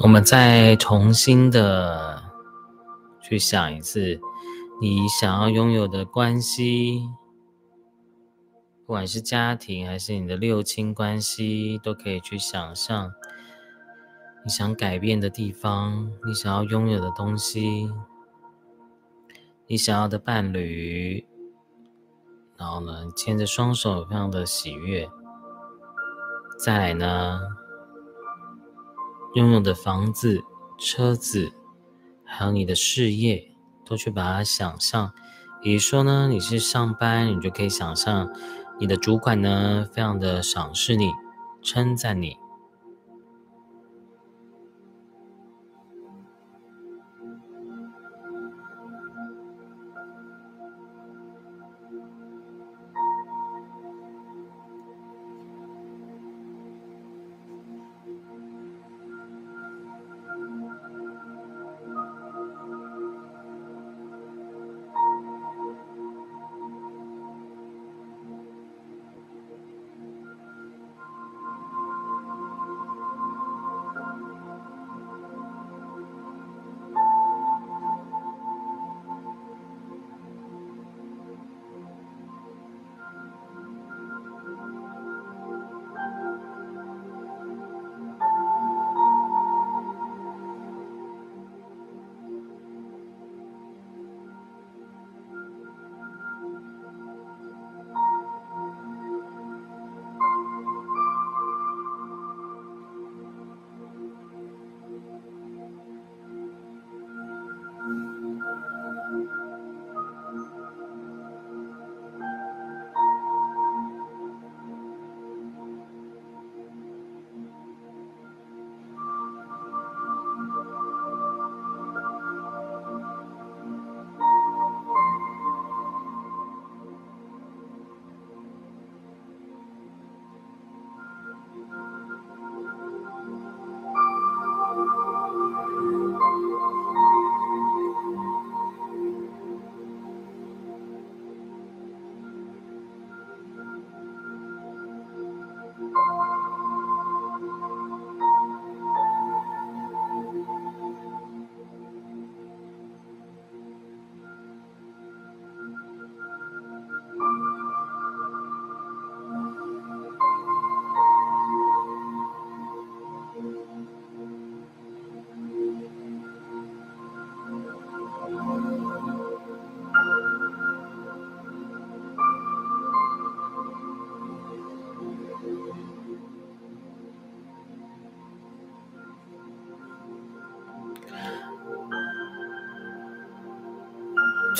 [0.00, 2.22] 我们再重新的
[3.20, 4.20] 去想一次，
[4.80, 7.02] 你想要拥有的关系，
[8.86, 13.10] 不管是家庭还是你的六亲关系，都可以去想象
[14.44, 17.92] 你想改变的地方，你想要拥有的东西，
[19.66, 21.26] 你想要的伴侣，
[22.56, 25.10] 然后呢，牵着双手，非常的喜悦。
[26.56, 27.40] 再来呢？
[29.34, 30.42] 拥有的房子、
[30.78, 31.52] 车子，
[32.24, 33.52] 还有你的事业，
[33.84, 35.12] 都去把它想象。
[35.62, 38.30] 比如说呢，你是上班，你就可以想象
[38.78, 41.12] 你的主管呢，非常的赏识你，
[41.62, 42.36] 称赞你。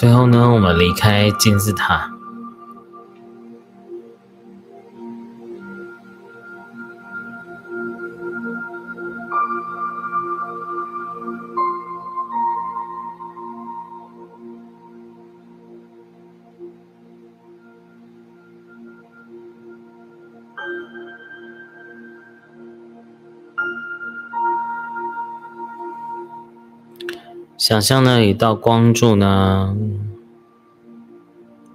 [0.00, 2.17] 最后呢，我们离开金字塔。
[27.68, 29.76] 想象呢，一道光柱呢，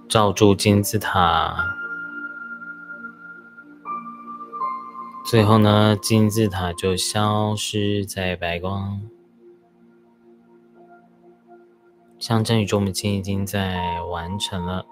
[0.08, 1.54] 照住金字塔，
[5.24, 9.02] 最后呢，金字塔就消失在白光，
[12.18, 14.83] 象征宇宙母亲已经在完成了。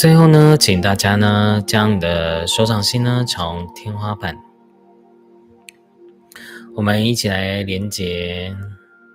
[0.00, 4.34] 最后呢，请大家呢将你的手掌心呢朝天花板，
[6.74, 8.56] 我们一起来连接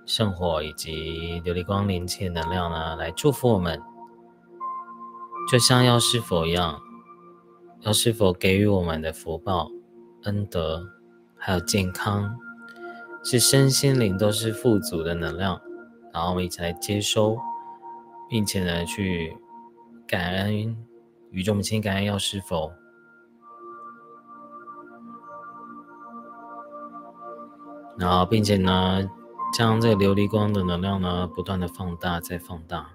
[0.05, 3.81] 圣火以及琉璃光灵气的能量呢，来祝福我们，
[5.51, 6.79] 就像药师佛一样，
[7.81, 9.71] 药师佛给予我们的福报、
[10.25, 10.83] 恩德，
[11.35, 12.37] 还有健康，
[13.23, 15.59] 是身心灵都是富足的能量，
[16.13, 17.39] 然后我们一起来接收，
[18.29, 19.35] 并且呢去。
[20.07, 20.77] 感恩
[21.31, 22.71] 宇宙母亲，感恩药师否。
[27.97, 29.09] 然后并且呢，
[29.57, 32.89] 将这个琉璃光的能量呢，不断的放大，再放大。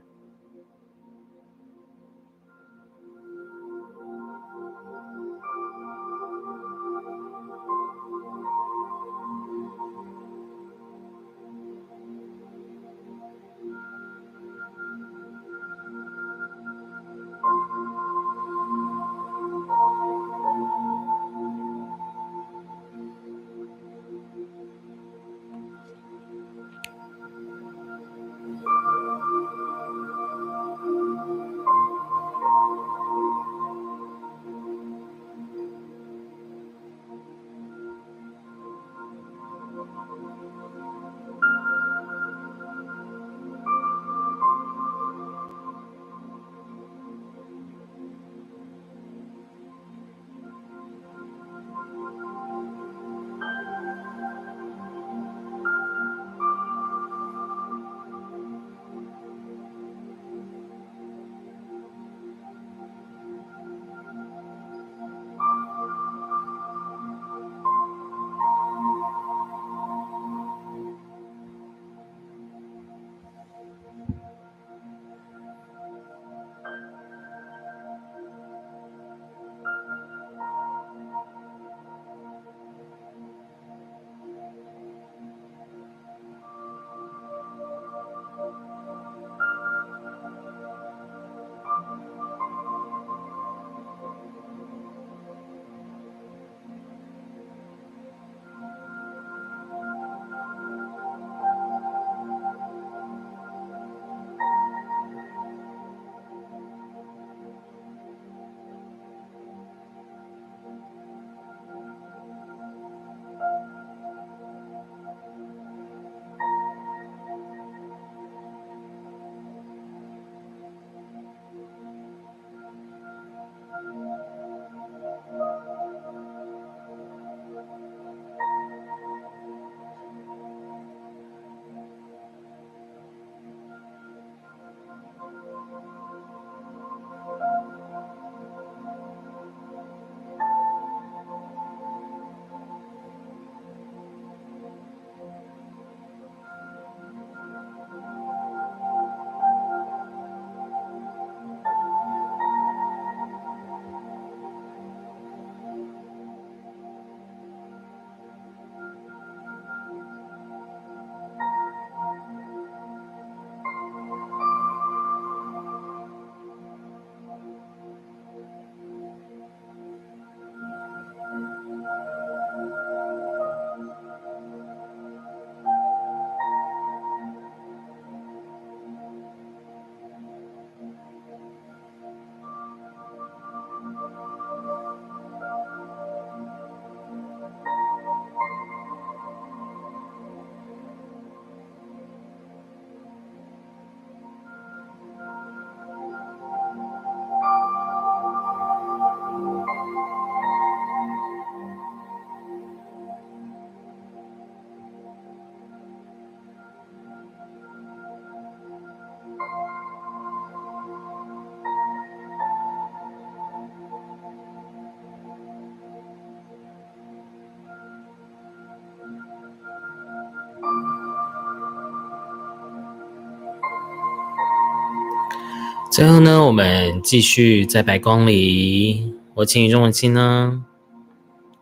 [226.00, 230.64] 最后呢，我们继续在白光里，我请宇宙文清呢，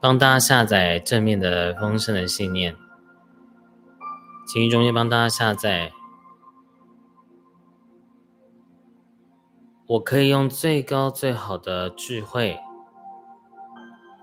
[0.00, 2.76] 帮大家下载正面的丰盛的信念，
[4.46, 5.90] 请宇宙也帮大家下载。
[9.88, 12.60] 我可以用最高最好的智慧、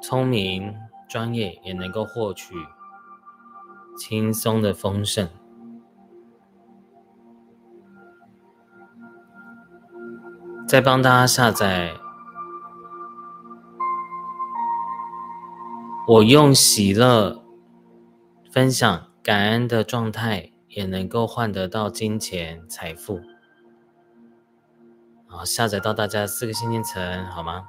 [0.01, 0.73] 聪明、
[1.09, 2.53] 专业，也能够获取
[3.97, 5.27] 轻松的丰盛。
[10.67, 11.93] 再帮大家下载，
[16.07, 17.43] 我用喜乐、
[18.51, 23.21] 分享、感恩的状态，也能够换得到金钱、财富。
[25.27, 27.67] 好，下载到大家四个信念层，好吗？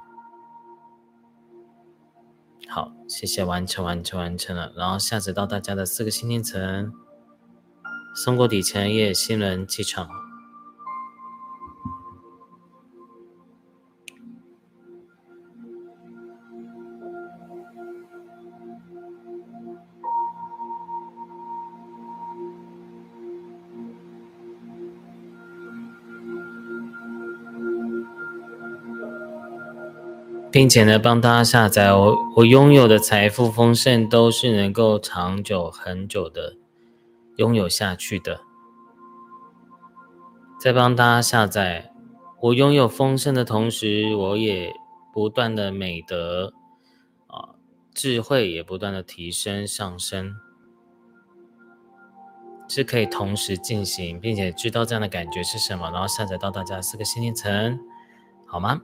[2.67, 4.73] 好，谢谢，完成，完成，完成了。
[4.75, 6.91] 然后下载到大家的四个信念层，
[8.15, 10.09] 松果体前叶新人气场。
[30.57, 36.55] 并且呢，帮大家下载我我拥有的财富丰盛都是能够长久很久的
[37.35, 38.41] 拥有下去的。
[40.59, 41.93] 在帮大家下载
[42.41, 44.73] 我拥有丰盛的同时，我也
[45.13, 46.51] 不断的美德
[47.27, 47.53] 啊
[47.93, 50.37] 智慧也不断的提升上升，
[52.67, 57.79] 是可以同时进行，并且知道这样的感觉是什么，然后下载到大家四个心灵层，
[58.47, 58.81] 好吗？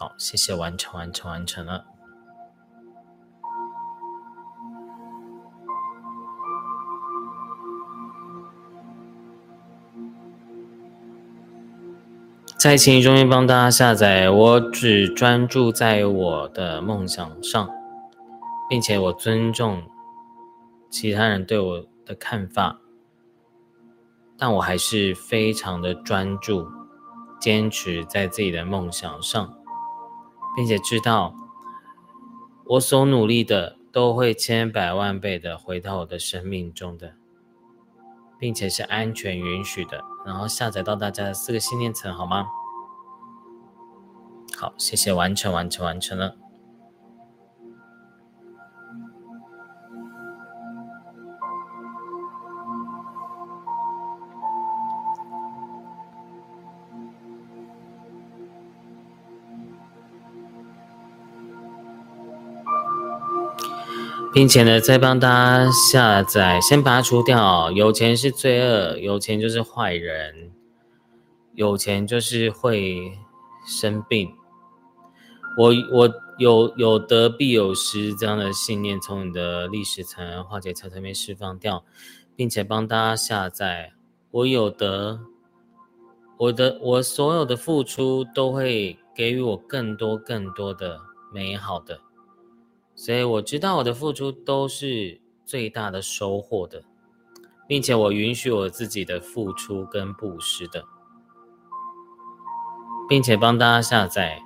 [0.00, 1.84] 好，谢谢，完成，完成，完成了。
[12.56, 17.68] 在情中心帮大家下载，我只专注在我的梦想上，
[18.70, 19.82] 并且我尊重
[20.88, 22.80] 其他人对我的看法，
[24.38, 26.66] 但我还是非常的专注，
[27.38, 29.59] 坚持在自己的梦想上。
[30.56, 31.34] 并且知道，
[32.64, 37.14] 我所努力的都会千百万倍的回到我的生命中的，
[38.38, 40.02] 并且是安全允许的。
[40.24, 42.46] 然后下载到大家的四个信念层，好吗？
[44.56, 46.36] 好，谢谢，完成，完成，完成了。
[64.32, 70.52] 并且呢，再帮大家下载，先拔除掉有钱是罪恶，有钱就是坏人，
[71.54, 73.18] 有钱就是会
[73.66, 74.32] 生病。
[75.56, 81.84] 我我有有得必有失这样的信念，从你的历史层化解层层面释放掉，
[82.36, 83.92] 并且帮大家下载，
[84.30, 85.18] 我有得，
[86.38, 91.00] 我的我所有的付出都会给予我更多更多的
[91.32, 91.98] 美好的。
[93.02, 96.84] 所以我知道我的付出都是最大的收获的，
[97.66, 100.84] 并且我允许我自己的付出跟布施的，
[103.08, 104.42] 并且帮大家下载。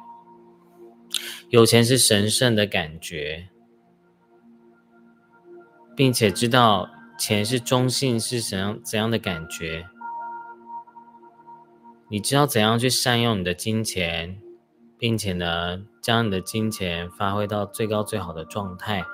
[1.49, 3.49] 有钱是神圣的感觉，
[5.97, 6.89] 并且知道
[7.19, 9.89] 钱是中性是怎样怎样的感觉。
[12.09, 14.41] 你知道怎样去善用你的金钱。
[15.05, 19.05] 并且呢，将你的金钱发挥到最高最好的状态，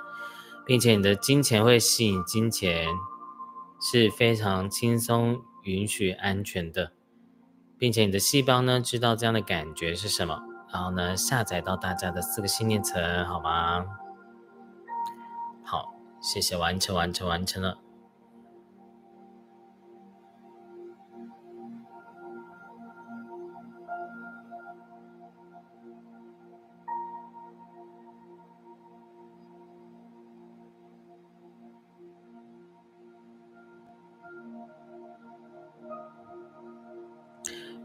[0.65, 2.87] 并且你的金钱会吸引金钱，
[3.81, 6.93] 是非常轻松、允许、安全的，
[7.77, 10.41] 并且你的细胞呢知道这样的感觉是什么，
[10.73, 13.85] 然后呢下载到大家的四个信念层，好吗？
[15.65, 17.79] 好，谢谢，完成，完成，完成了。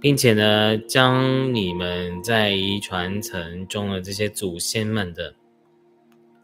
[0.06, 5.34] 并且呢，将你们在遗传层中的这些祖先们的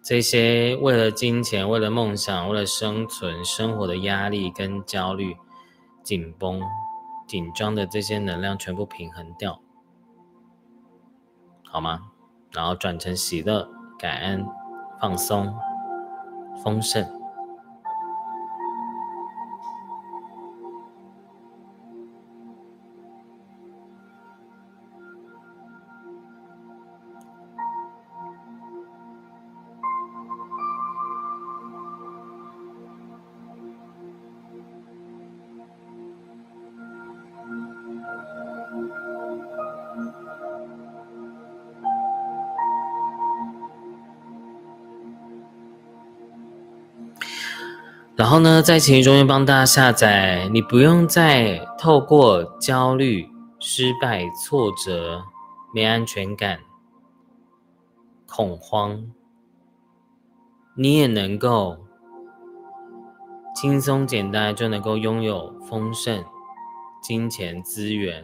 [0.02, 5.38] 这些为了金钱、为了梦想、为了生存、生活的压力跟焦虑、
[6.02, 6.60] 紧绷、
[7.28, 9.62] 紧张的这些能量全部平衡掉，
[11.68, 12.00] 好吗？
[12.52, 14.44] 然后转成喜乐、感恩、
[15.00, 15.54] 放松、
[16.64, 17.21] 丰盛。
[48.42, 53.28] 呢，在情绪中帮大家下载，你不用再透过焦虑、
[53.60, 55.24] 失败、挫折、
[55.74, 56.60] 没安全感、
[58.28, 59.06] 恐慌，
[60.76, 61.78] 你也能够
[63.56, 66.24] 轻松简单就能够拥有丰盛、
[67.02, 68.24] 金钱资源，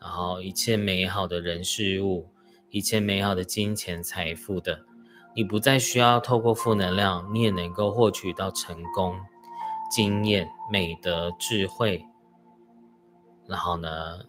[0.00, 2.30] 然后一切美好的人事物，
[2.70, 4.80] 一切美好的金钱财富的。
[5.36, 9.16] 你不再需要透过负能量，你也能够获取到成功、
[9.94, 12.04] 经验、美德、智慧。
[13.46, 14.24] 然后呢，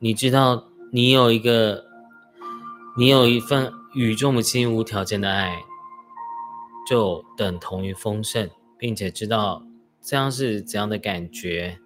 [0.00, 1.84] 你知道你有一个，
[2.96, 5.62] 你有一份宇宙母亲无条件的爱，
[6.88, 9.62] 就等同于丰盛，并且知道
[10.00, 11.78] 这样是怎样的感觉。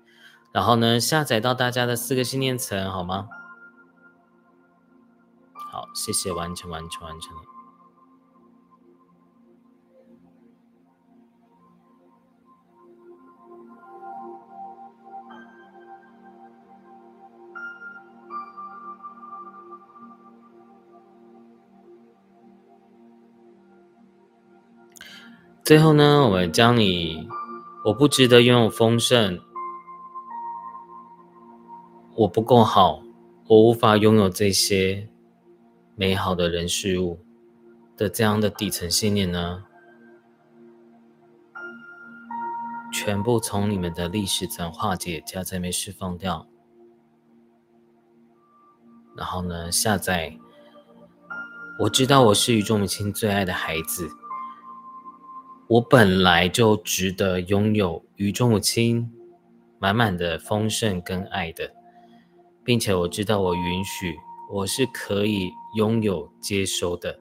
[0.50, 3.28] 然后呢，下载到大家的四个信念层，好吗？
[5.52, 7.42] 好，谢谢，完成，完成，完成了。
[25.64, 27.26] 最后呢，我们将你，
[27.86, 29.40] 我不值得拥有丰盛，
[32.16, 33.02] 我不够好，
[33.48, 35.08] 我无法拥有这些
[35.96, 37.18] 美好的人事物
[37.96, 39.64] 的这样的底层信念呢，
[42.92, 46.46] 全部从你们的历史层化解、加在、没释放掉，
[49.16, 50.38] 然后呢，下载。
[51.80, 54.10] 我知道我是宇宙母亲最爱的孩子。
[55.66, 59.10] 我本来就值得拥有宇宙母亲
[59.78, 61.72] 满满的丰盛跟爱的，
[62.62, 64.16] 并且我知道我允许
[64.52, 67.18] 我是可以拥有接收的，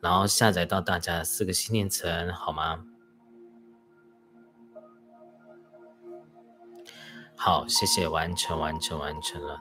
[0.00, 2.84] 然后下载到大家四个信念层，好吗？
[7.36, 9.60] 好，谢谢，完成，完成，完成了。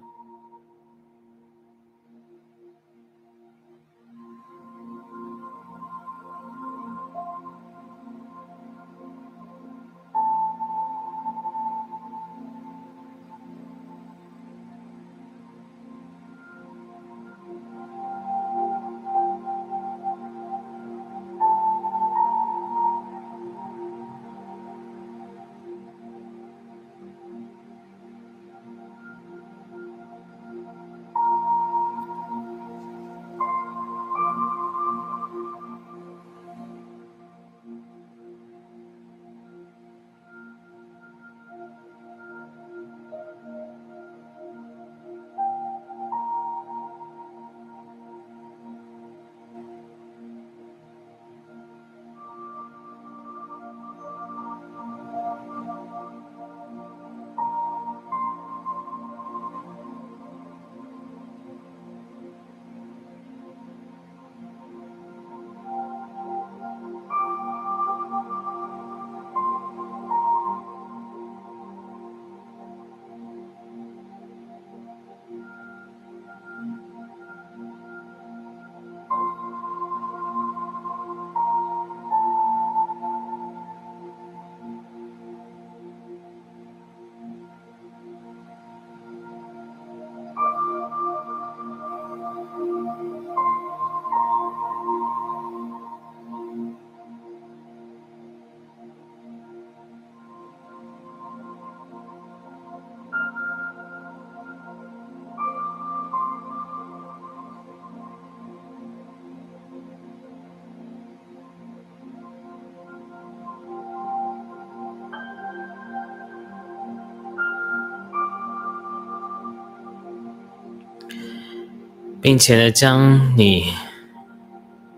[122.24, 123.65] 并且呢，将你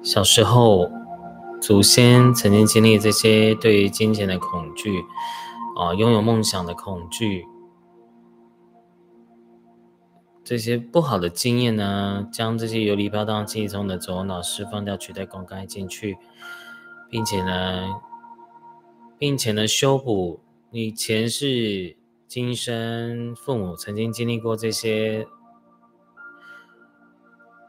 [0.03, 0.91] 小时候
[1.59, 5.03] 祖先曾经经历这些对于金钱的恐惧，
[5.75, 7.47] 啊，拥有梦想的恐惧，
[10.43, 16.19] 这些不好的经验呢，将这些游离飘荡记忆中的左脑释放掉，取代公开进去，
[17.09, 17.95] 并且呢，
[19.17, 21.97] 并且呢，修补你前世
[22.27, 25.27] 今生父母曾经经历过这些。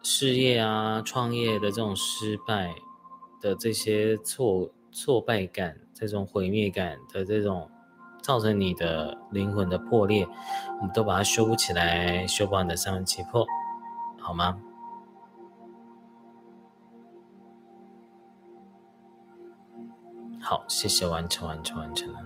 [0.09, 2.73] 事业啊，创业的这种失败
[3.41, 7.69] 的这些挫挫败感，这种毁灭感的这种，
[8.23, 10.25] 造成你的灵魂的破裂，
[10.79, 13.45] 我们都把它修补起来，修补你的三魂七魄，
[14.21, 14.57] 好吗？
[20.41, 22.21] 好，谢谢，完成，完成，完成了。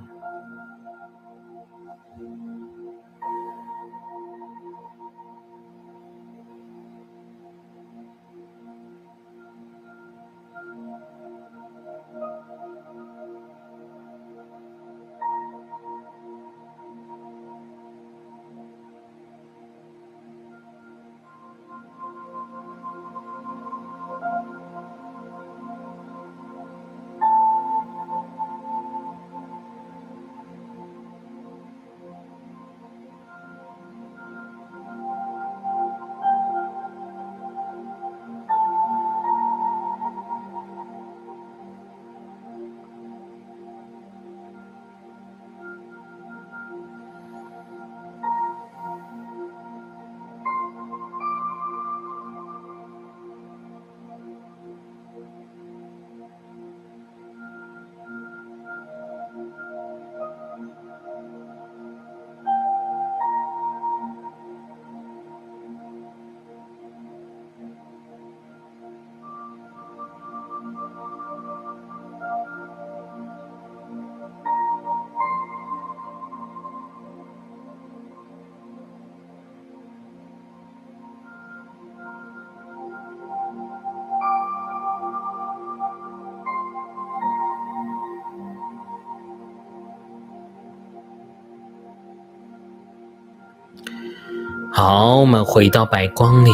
[94.72, 96.52] 好，我们回到白光里。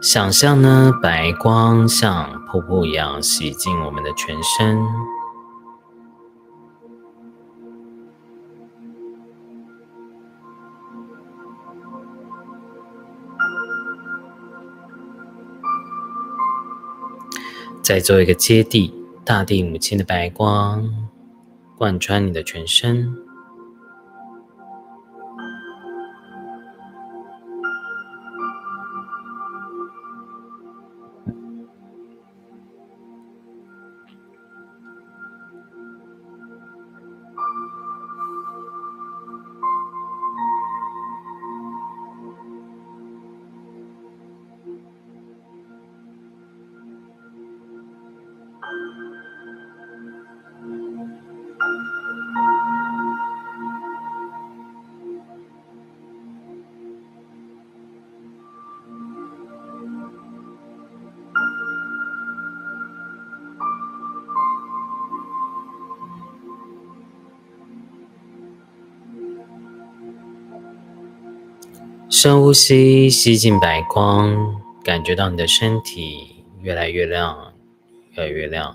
[0.00, 4.78] 想象呢，白光像瀑布一样洗净我们的全身。
[17.88, 18.92] 再做一个接地，
[19.24, 20.86] 大地母亲的白光
[21.74, 23.10] 贯穿你的全身。
[72.48, 77.52] 呼吸，吸进白光，感觉到你的身体越来越亮，
[78.12, 78.74] 越来越亮。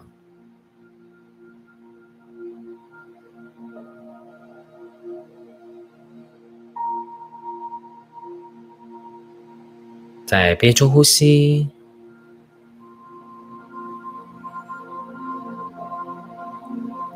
[10.24, 11.68] 再憋住呼吸，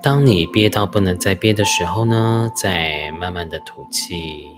[0.01, 4.57] 当你憋到不能再憋的时候呢，再慢慢的吐气。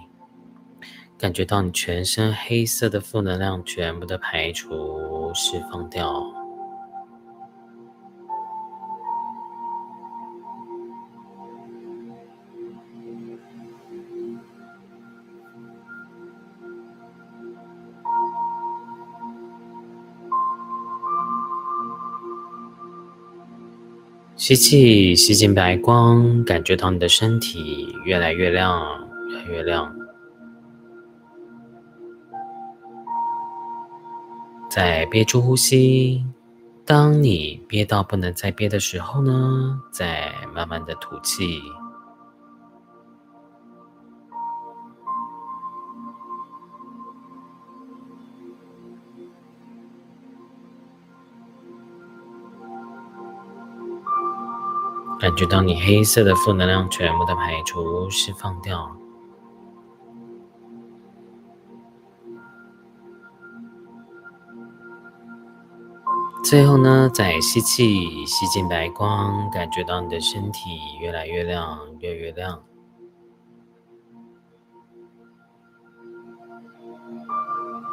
[1.19, 6.23] 感觉到你全身黑色的负能量全部的排除、释放掉，
[24.37, 29.93] 吸气，吸进白光，感觉到你的身体越来越亮，越来越亮。
[34.69, 36.23] 再憋住呼吸，
[36.85, 41.59] 当你憋到不能再憋的时候呢，再慢慢的吐气，
[55.19, 58.98] 感觉到你黑色的负能量全部的排除、释放掉。
[66.43, 72.63] 最后呢，再吸气，吸进白光，感觉到你的身体越来越亮，越来越亮。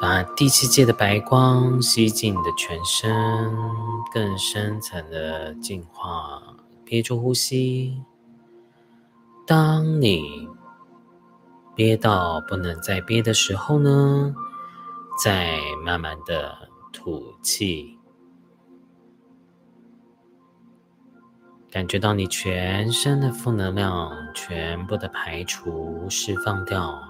[0.01, 3.55] 把第七界的白光吸进你的全身，
[4.13, 6.41] 更深层的净化。
[6.85, 8.01] 憋住呼吸。
[9.47, 10.49] 当你
[11.75, 14.35] 憋到不能再憋的时候呢，
[15.23, 17.96] 再慢慢的吐气。
[21.77, 27.06] 感觉到你全身的负能量全部的排除、释放掉。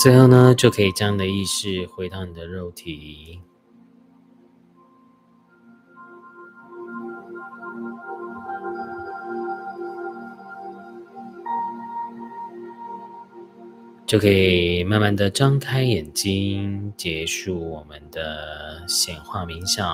[0.00, 3.38] 最后呢，就可以将你的意识回到你的肉体，
[14.06, 19.86] 就可以慢慢的张开眼睛，结束我们的显化冥想，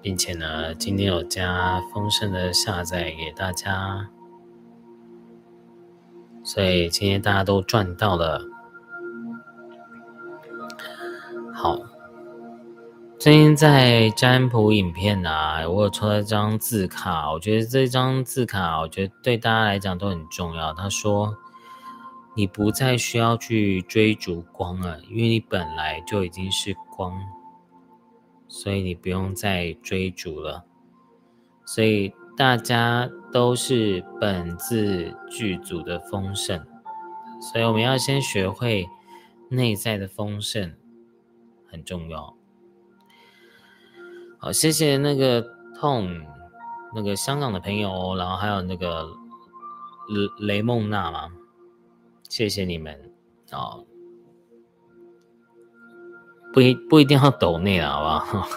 [0.00, 4.08] 并且呢，今天有加丰盛的下载给大家。
[6.46, 8.40] 所以今天大家都赚到了。
[11.52, 11.76] 好，
[13.18, 20.72] 最近在占卜影片啊，我有抽到一张字卡，我觉得这张字卡，我觉得对大家来讲都很重要。
[20.72, 21.36] 他说
[22.36, 27.12] ：“你不再需要去追逐光了，因为你本来就已经是光，
[28.46, 30.64] 所以你不用再追逐了。
[31.64, 36.62] 所以大家都是本自具足的丰盛，
[37.40, 38.86] 所以我们要先学会
[39.48, 40.74] 内在的丰盛，
[41.66, 42.36] 很重要。
[44.38, 45.40] 好，谢谢那个
[45.74, 46.08] 痛，
[46.94, 49.08] 那个香港的朋友，然后还有那个
[50.38, 51.30] 雷雷梦娜嘛，
[52.28, 53.12] 谢谢你们
[53.52, 53.86] 哦，
[56.52, 58.48] 不一不一定要抖内了，好不好？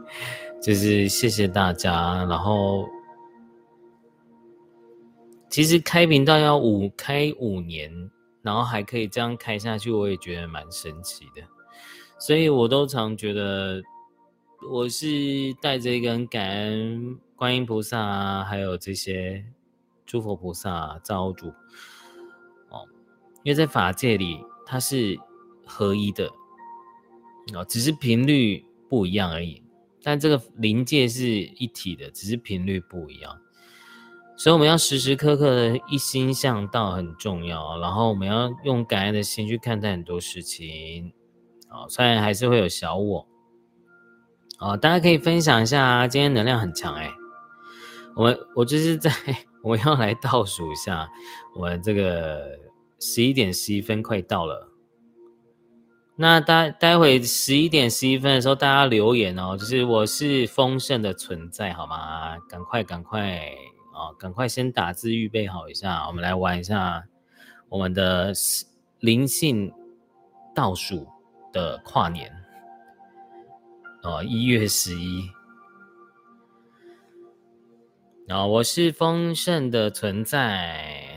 [0.62, 2.86] 就是谢谢大家，然后
[5.52, 11.42] 其实开频道要五开五年，然后还可以这样开下去，我也觉得蛮神奇的，
[12.18, 13.82] 所以我都常觉得
[14.70, 19.44] 我是带着一个感恩观音菩萨啊，还有这些
[20.06, 21.48] 诸佛菩萨、啊造物主
[22.70, 22.88] 哦，
[23.42, 25.18] 因为在法界里它是
[25.66, 26.30] 合一的
[27.52, 29.62] 哦，只是频率不一样而已。
[30.02, 33.38] 但这个临界是一体的，只是频率不一样，
[34.36, 37.78] 所以我们要时时刻刻的一心向道很重要。
[37.78, 41.12] 然后我们要用感恩的心去看待很多事情，
[41.68, 43.26] 啊，虽然还是会有小我，
[44.58, 47.10] 啊，大家可以分享一下，今天能量很强哎，
[48.16, 49.10] 我们我就是在
[49.62, 51.08] 我们要来倒数一下，
[51.54, 52.58] 我们这个
[52.98, 54.68] 十一点十一分快到了。
[56.16, 62.38] 那待待会十一点十一分的时候，大家留言哦，就是我是丰盛的存在，好吗？
[62.48, 63.40] 赶快赶快
[63.92, 67.04] 啊，赶快先打字预备好一下，我们来玩一下
[67.68, 68.32] 我们的
[69.00, 69.72] 灵性
[70.54, 71.06] 倒数
[71.52, 72.32] 的跨年
[74.02, 75.28] 哦，一月十一，
[78.28, 81.11] 啊，我是丰盛的存在。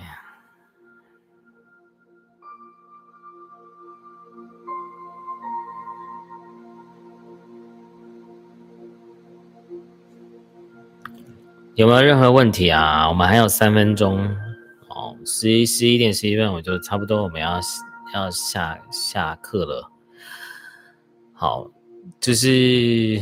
[11.76, 13.10] 有没有任何问题啊？
[13.10, 14.18] 我们还有三分钟
[14.88, 17.60] 哦，十一十一点十一分，我就差不多我们要
[18.14, 19.92] 要下下课了。
[21.34, 21.70] 好，
[22.22, 23.22] 就是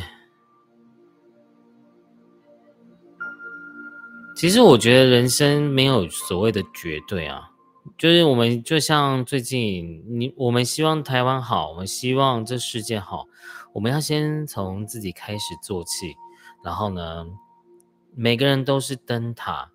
[4.35, 7.49] 其实我觉得人生没有所谓的绝对啊，
[7.97, 13.25] 就是我们就像最近你，我们希望台湾好，我们希望这世界好，
[13.73, 16.13] 我们要先从自己开始做起，
[16.63, 17.25] 然后呢？
[18.15, 19.71] 每个人都是灯塔，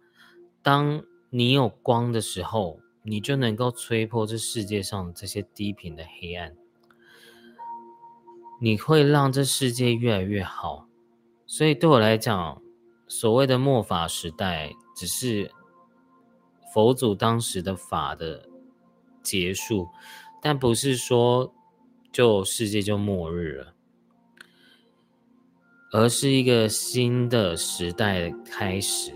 [0.62, 6.56] 当你有光的时候，你就能够吹破这世界上这些低频的黑暗，
[8.60, 10.86] 你会让这世界越来越好。
[11.46, 12.62] 所以对我来讲，
[13.08, 15.50] 所谓的末法时代，只是
[16.72, 18.48] 佛祖当时的法的
[19.22, 19.88] 结束，
[20.40, 21.52] 但不是说
[22.12, 23.74] 就世界就末日了。
[25.90, 29.12] 而是一个新的时代开始，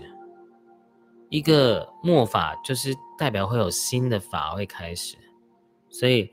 [1.29, 5.15] 一个末法就是代表会有新的法会开始，
[5.89, 6.31] 所以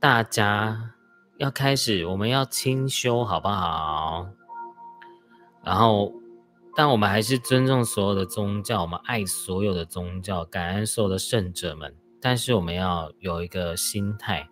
[0.00, 0.94] 大家
[1.36, 4.26] 要开始，我们要清修，好不好？
[5.62, 6.12] 然后，
[6.74, 11.94] 但我们还是尊重所有的宗教，我们爱所有的宗教，感恩所有的圣者们。
[12.20, 14.48] 但是我们要有一个心态，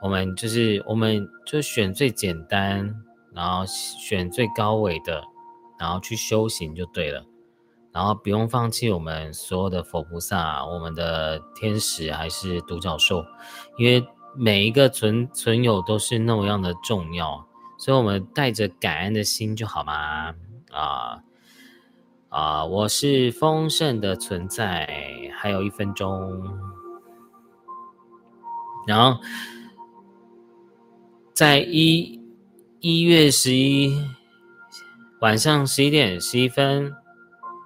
[0.00, 2.94] 我们就是我们就选最简单。
[3.34, 5.22] 然后选最高伟的，
[5.78, 7.24] 然后去修行就对了，
[7.92, 13.24] 然后不用放弃我们所有的佛菩萨、我们的天使还是独角兽，
[13.78, 14.04] 因为
[14.36, 17.46] 每一个存存有都是那么样的重要，
[17.78, 20.34] 所以我们带着感恩的心就好嘛。
[20.72, 21.22] 啊
[22.28, 24.88] 啊，我是丰盛的存在，
[25.36, 26.58] 还有一分钟，
[28.86, 29.20] 然后
[31.32, 32.19] 在一。
[32.82, 33.94] 一月十一
[35.20, 36.90] 晚上十一点十一分，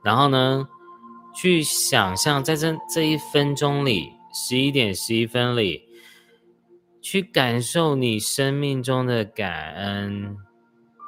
[0.03, 0.66] 然后呢，
[1.32, 5.85] 去想象在这这一分钟里，十一点十一分里，
[7.01, 10.36] 去感受你生命中的感恩、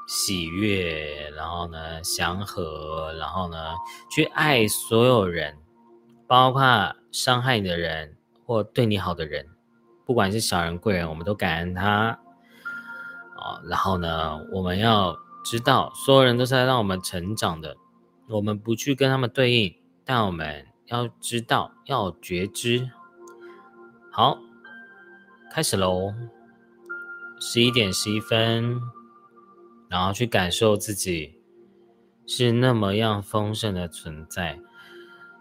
[0.07, 3.75] 喜悦，然后呢，祥和，然后呢，
[4.09, 5.57] 去爱所有人，
[6.29, 9.49] 包括伤害你的人或对你好的人，
[10.05, 12.21] 不管是小人贵人，我们都感恩他。
[13.69, 17.77] 然后呢，我们要知道，所有人都是在让我们成长的。
[18.29, 19.75] 我们不去跟他们对应，
[20.05, 22.91] 但我们要知道，要觉知。
[24.11, 24.39] 好，
[25.53, 26.13] 开始喽！
[27.39, 28.81] 十一点十一分，
[29.89, 31.41] 然后去感受自己
[32.27, 34.59] 是那么样丰盛的存在，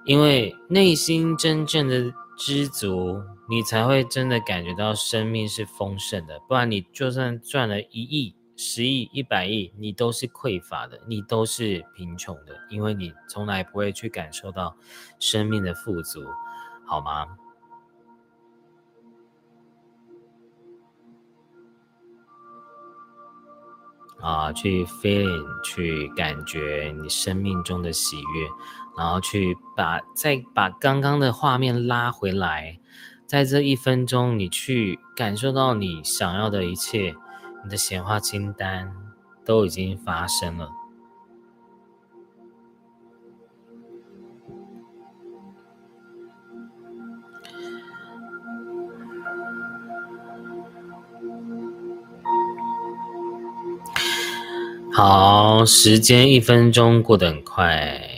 [0.05, 6.39] 因为内心真正的知足，你才会真的感觉到生命是丰盛的。
[6.47, 14.75] 不然，你就算赚了一亿、十亿、一百亿，你都是匮乏的，你都是贫穷的，因为你从来不会去感受到
[15.19, 16.23] 生命的富足，
[16.85, 17.37] 好吗？
[24.21, 28.47] 啊，去 feeling，去感觉你生命中的喜悦，
[28.97, 32.79] 然后去把再把刚刚的画面拉回来，
[33.27, 37.15] 在这一分钟，你去感受到你想要的一切，
[37.63, 38.93] 你的显化清单
[39.43, 40.69] 都已经发生了。
[54.93, 58.14] 好，时间一分钟过得很快，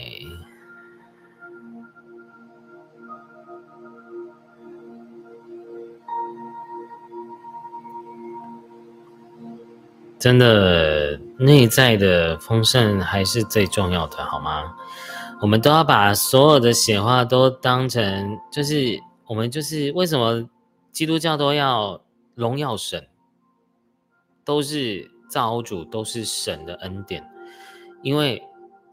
[10.18, 14.74] 真的，内在的丰盛还是最重要的，好吗？
[15.40, 20.48] 我们都要把所有的显化都当成，就是我们就是为什么
[20.90, 22.00] 基督教都要
[22.34, 23.08] 荣耀神，
[24.44, 25.10] 都是。
[25.28, 27.22] 造物主都是神的恩典，
[28.02, 28.42] 因为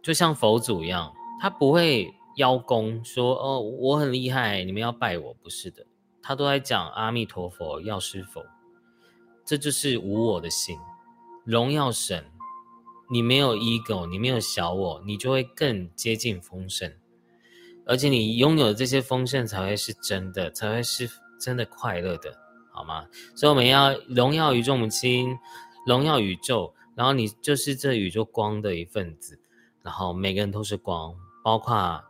[0.04, 5.86] 就像佛祖一样，他不会邀功说哦我很厉害，你们要拜我，不是的，
[6.22, 8.44] 他都在讲阿弥陀佛，药师佛，
[9.46, 10.78] 这就是无我的心，
[11.46, 12.26] 荣耀神。
[13.10, 16.92] 你没有 ego，你没有小我，你就会更接近丰盛，
[17.86, 21.08] 而且你拥有的这些丰盛才会是真的，才会是
[21.40, 22.36] 真的快乐的，
[22.74, 23.06] 好吗？
[23.36, 25.38] 所以我们要荣耀宇宙母亲。
[25.86, 29.40] 荣耀宇宙，然后你就是这宇宙光的一份子，
[29.84, 32.04] 然后每个人都是光，包括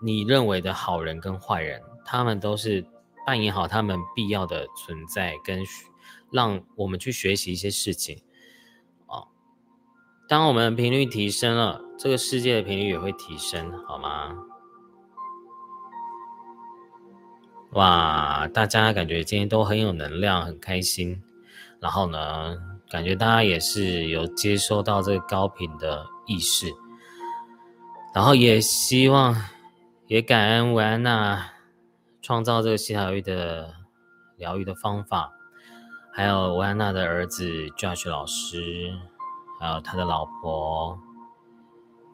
[0.00, 2.86] 你认为的好人跟坏人，他们都是
[3.26, 5.66] 扮演好他们必要的存在，跟
[6.32, 8.22] 让我们去学习一些事情。
[9.06, 9.28] 哦，
[10.28, 14.34] 当我们频率提升了，这个世界的频率也会提升，好吗？
[17.72, 21.22] 哇，大家感觉今天都很有能量，很开心。
[21.80, 22.56] 然后呢，
[22.90, 26.72] 感觉大家也是有接收到这个高频的意识，
[28.14, 29.34] 然后也希望，
[30.06, 31.50] 也感恩维安娜
[32.20, 33.74] 创造这个西塔疗愈的
[34.36, 35.32] 疗愈的方法，
[36.14, 38.92] 还有维安娜的儿子 Josh 老师，
[39.58, 40.98] 还有他的老婆，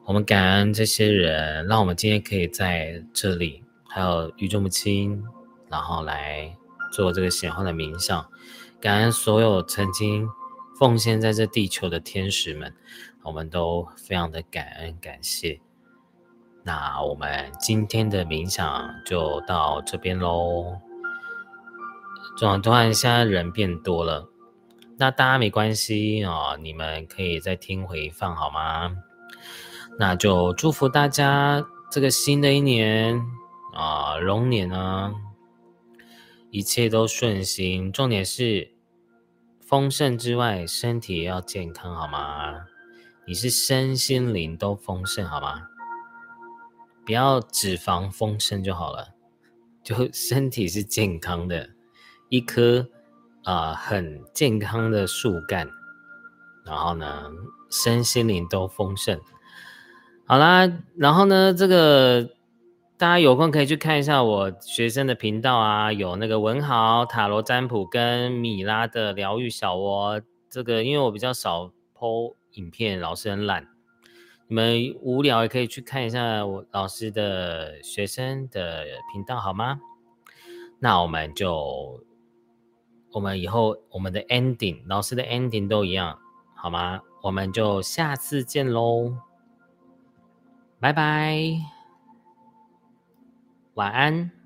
[0.05, 5.25] 我们感恩这些人，让我们今天可以在这里，还有宇宙母亲，
[5.69, 6.57] 然后来
[6.93, 8.25] 做这个显化的冥想。
[8.81, 10.29] 感恩所有曾经
[10.79, 12.73] 奉献在这地球的天使们，
[13.25, 15.61] 我们都非常的感恩感谢。
[16.63, 20.79] 那我们今天的冥想就到这边喽。
[22.39, 24.31] 转突然现在人变多了，
[24.97, 28.97] 那大家没关系啊，你们可以再听回放好吗？
[29.99, 33.21] 那就祝福大家这个新的一年
[33.75, 35.13] 啊，龙年呢。
[36.51, 38.73] 一切都顺心，重点是
[39.61, 42.55] 丰盛之外，身体也要健康，好吗？
[43.27, 45.63] 你是身心灵都丰盛，好吗？
[47.05, 49.09] 不要脂肪丰盛就好了，
[49.83, 51.69] 就身体是健康的，
[52.29, 52.89] 一棵
[53.45, 55.69] 啊很健康的树干，
[56.65, 57.31] 然后呢，
[57.71, 59.21] 身心灵都丰盛。
[60.27, 62.29] 好啦，然后呢，这个。
[63.01, 70.21] 大家有空可以去看一下我学生的频道啊，有那个文豪塔罗占卜跟米拉的疗愈小窝。
[70.51, 73.69] 这个因为我比较少剖影片，老师很懒，
[74.49, 79.79] 你们无聊也可以去看一下我老师的学生的频道，好吗？
[80.81, 82.03] 那我们就
[83.13, 86.19] 我们以后我们的 ending，老师的 ending 都一样，
[86.55, 87.01] 好吗？
[87.23, 89.17] 我们就下次见喽，
[90.79, 91.39] 拜拜。
[93.75, 94.38] 晚安。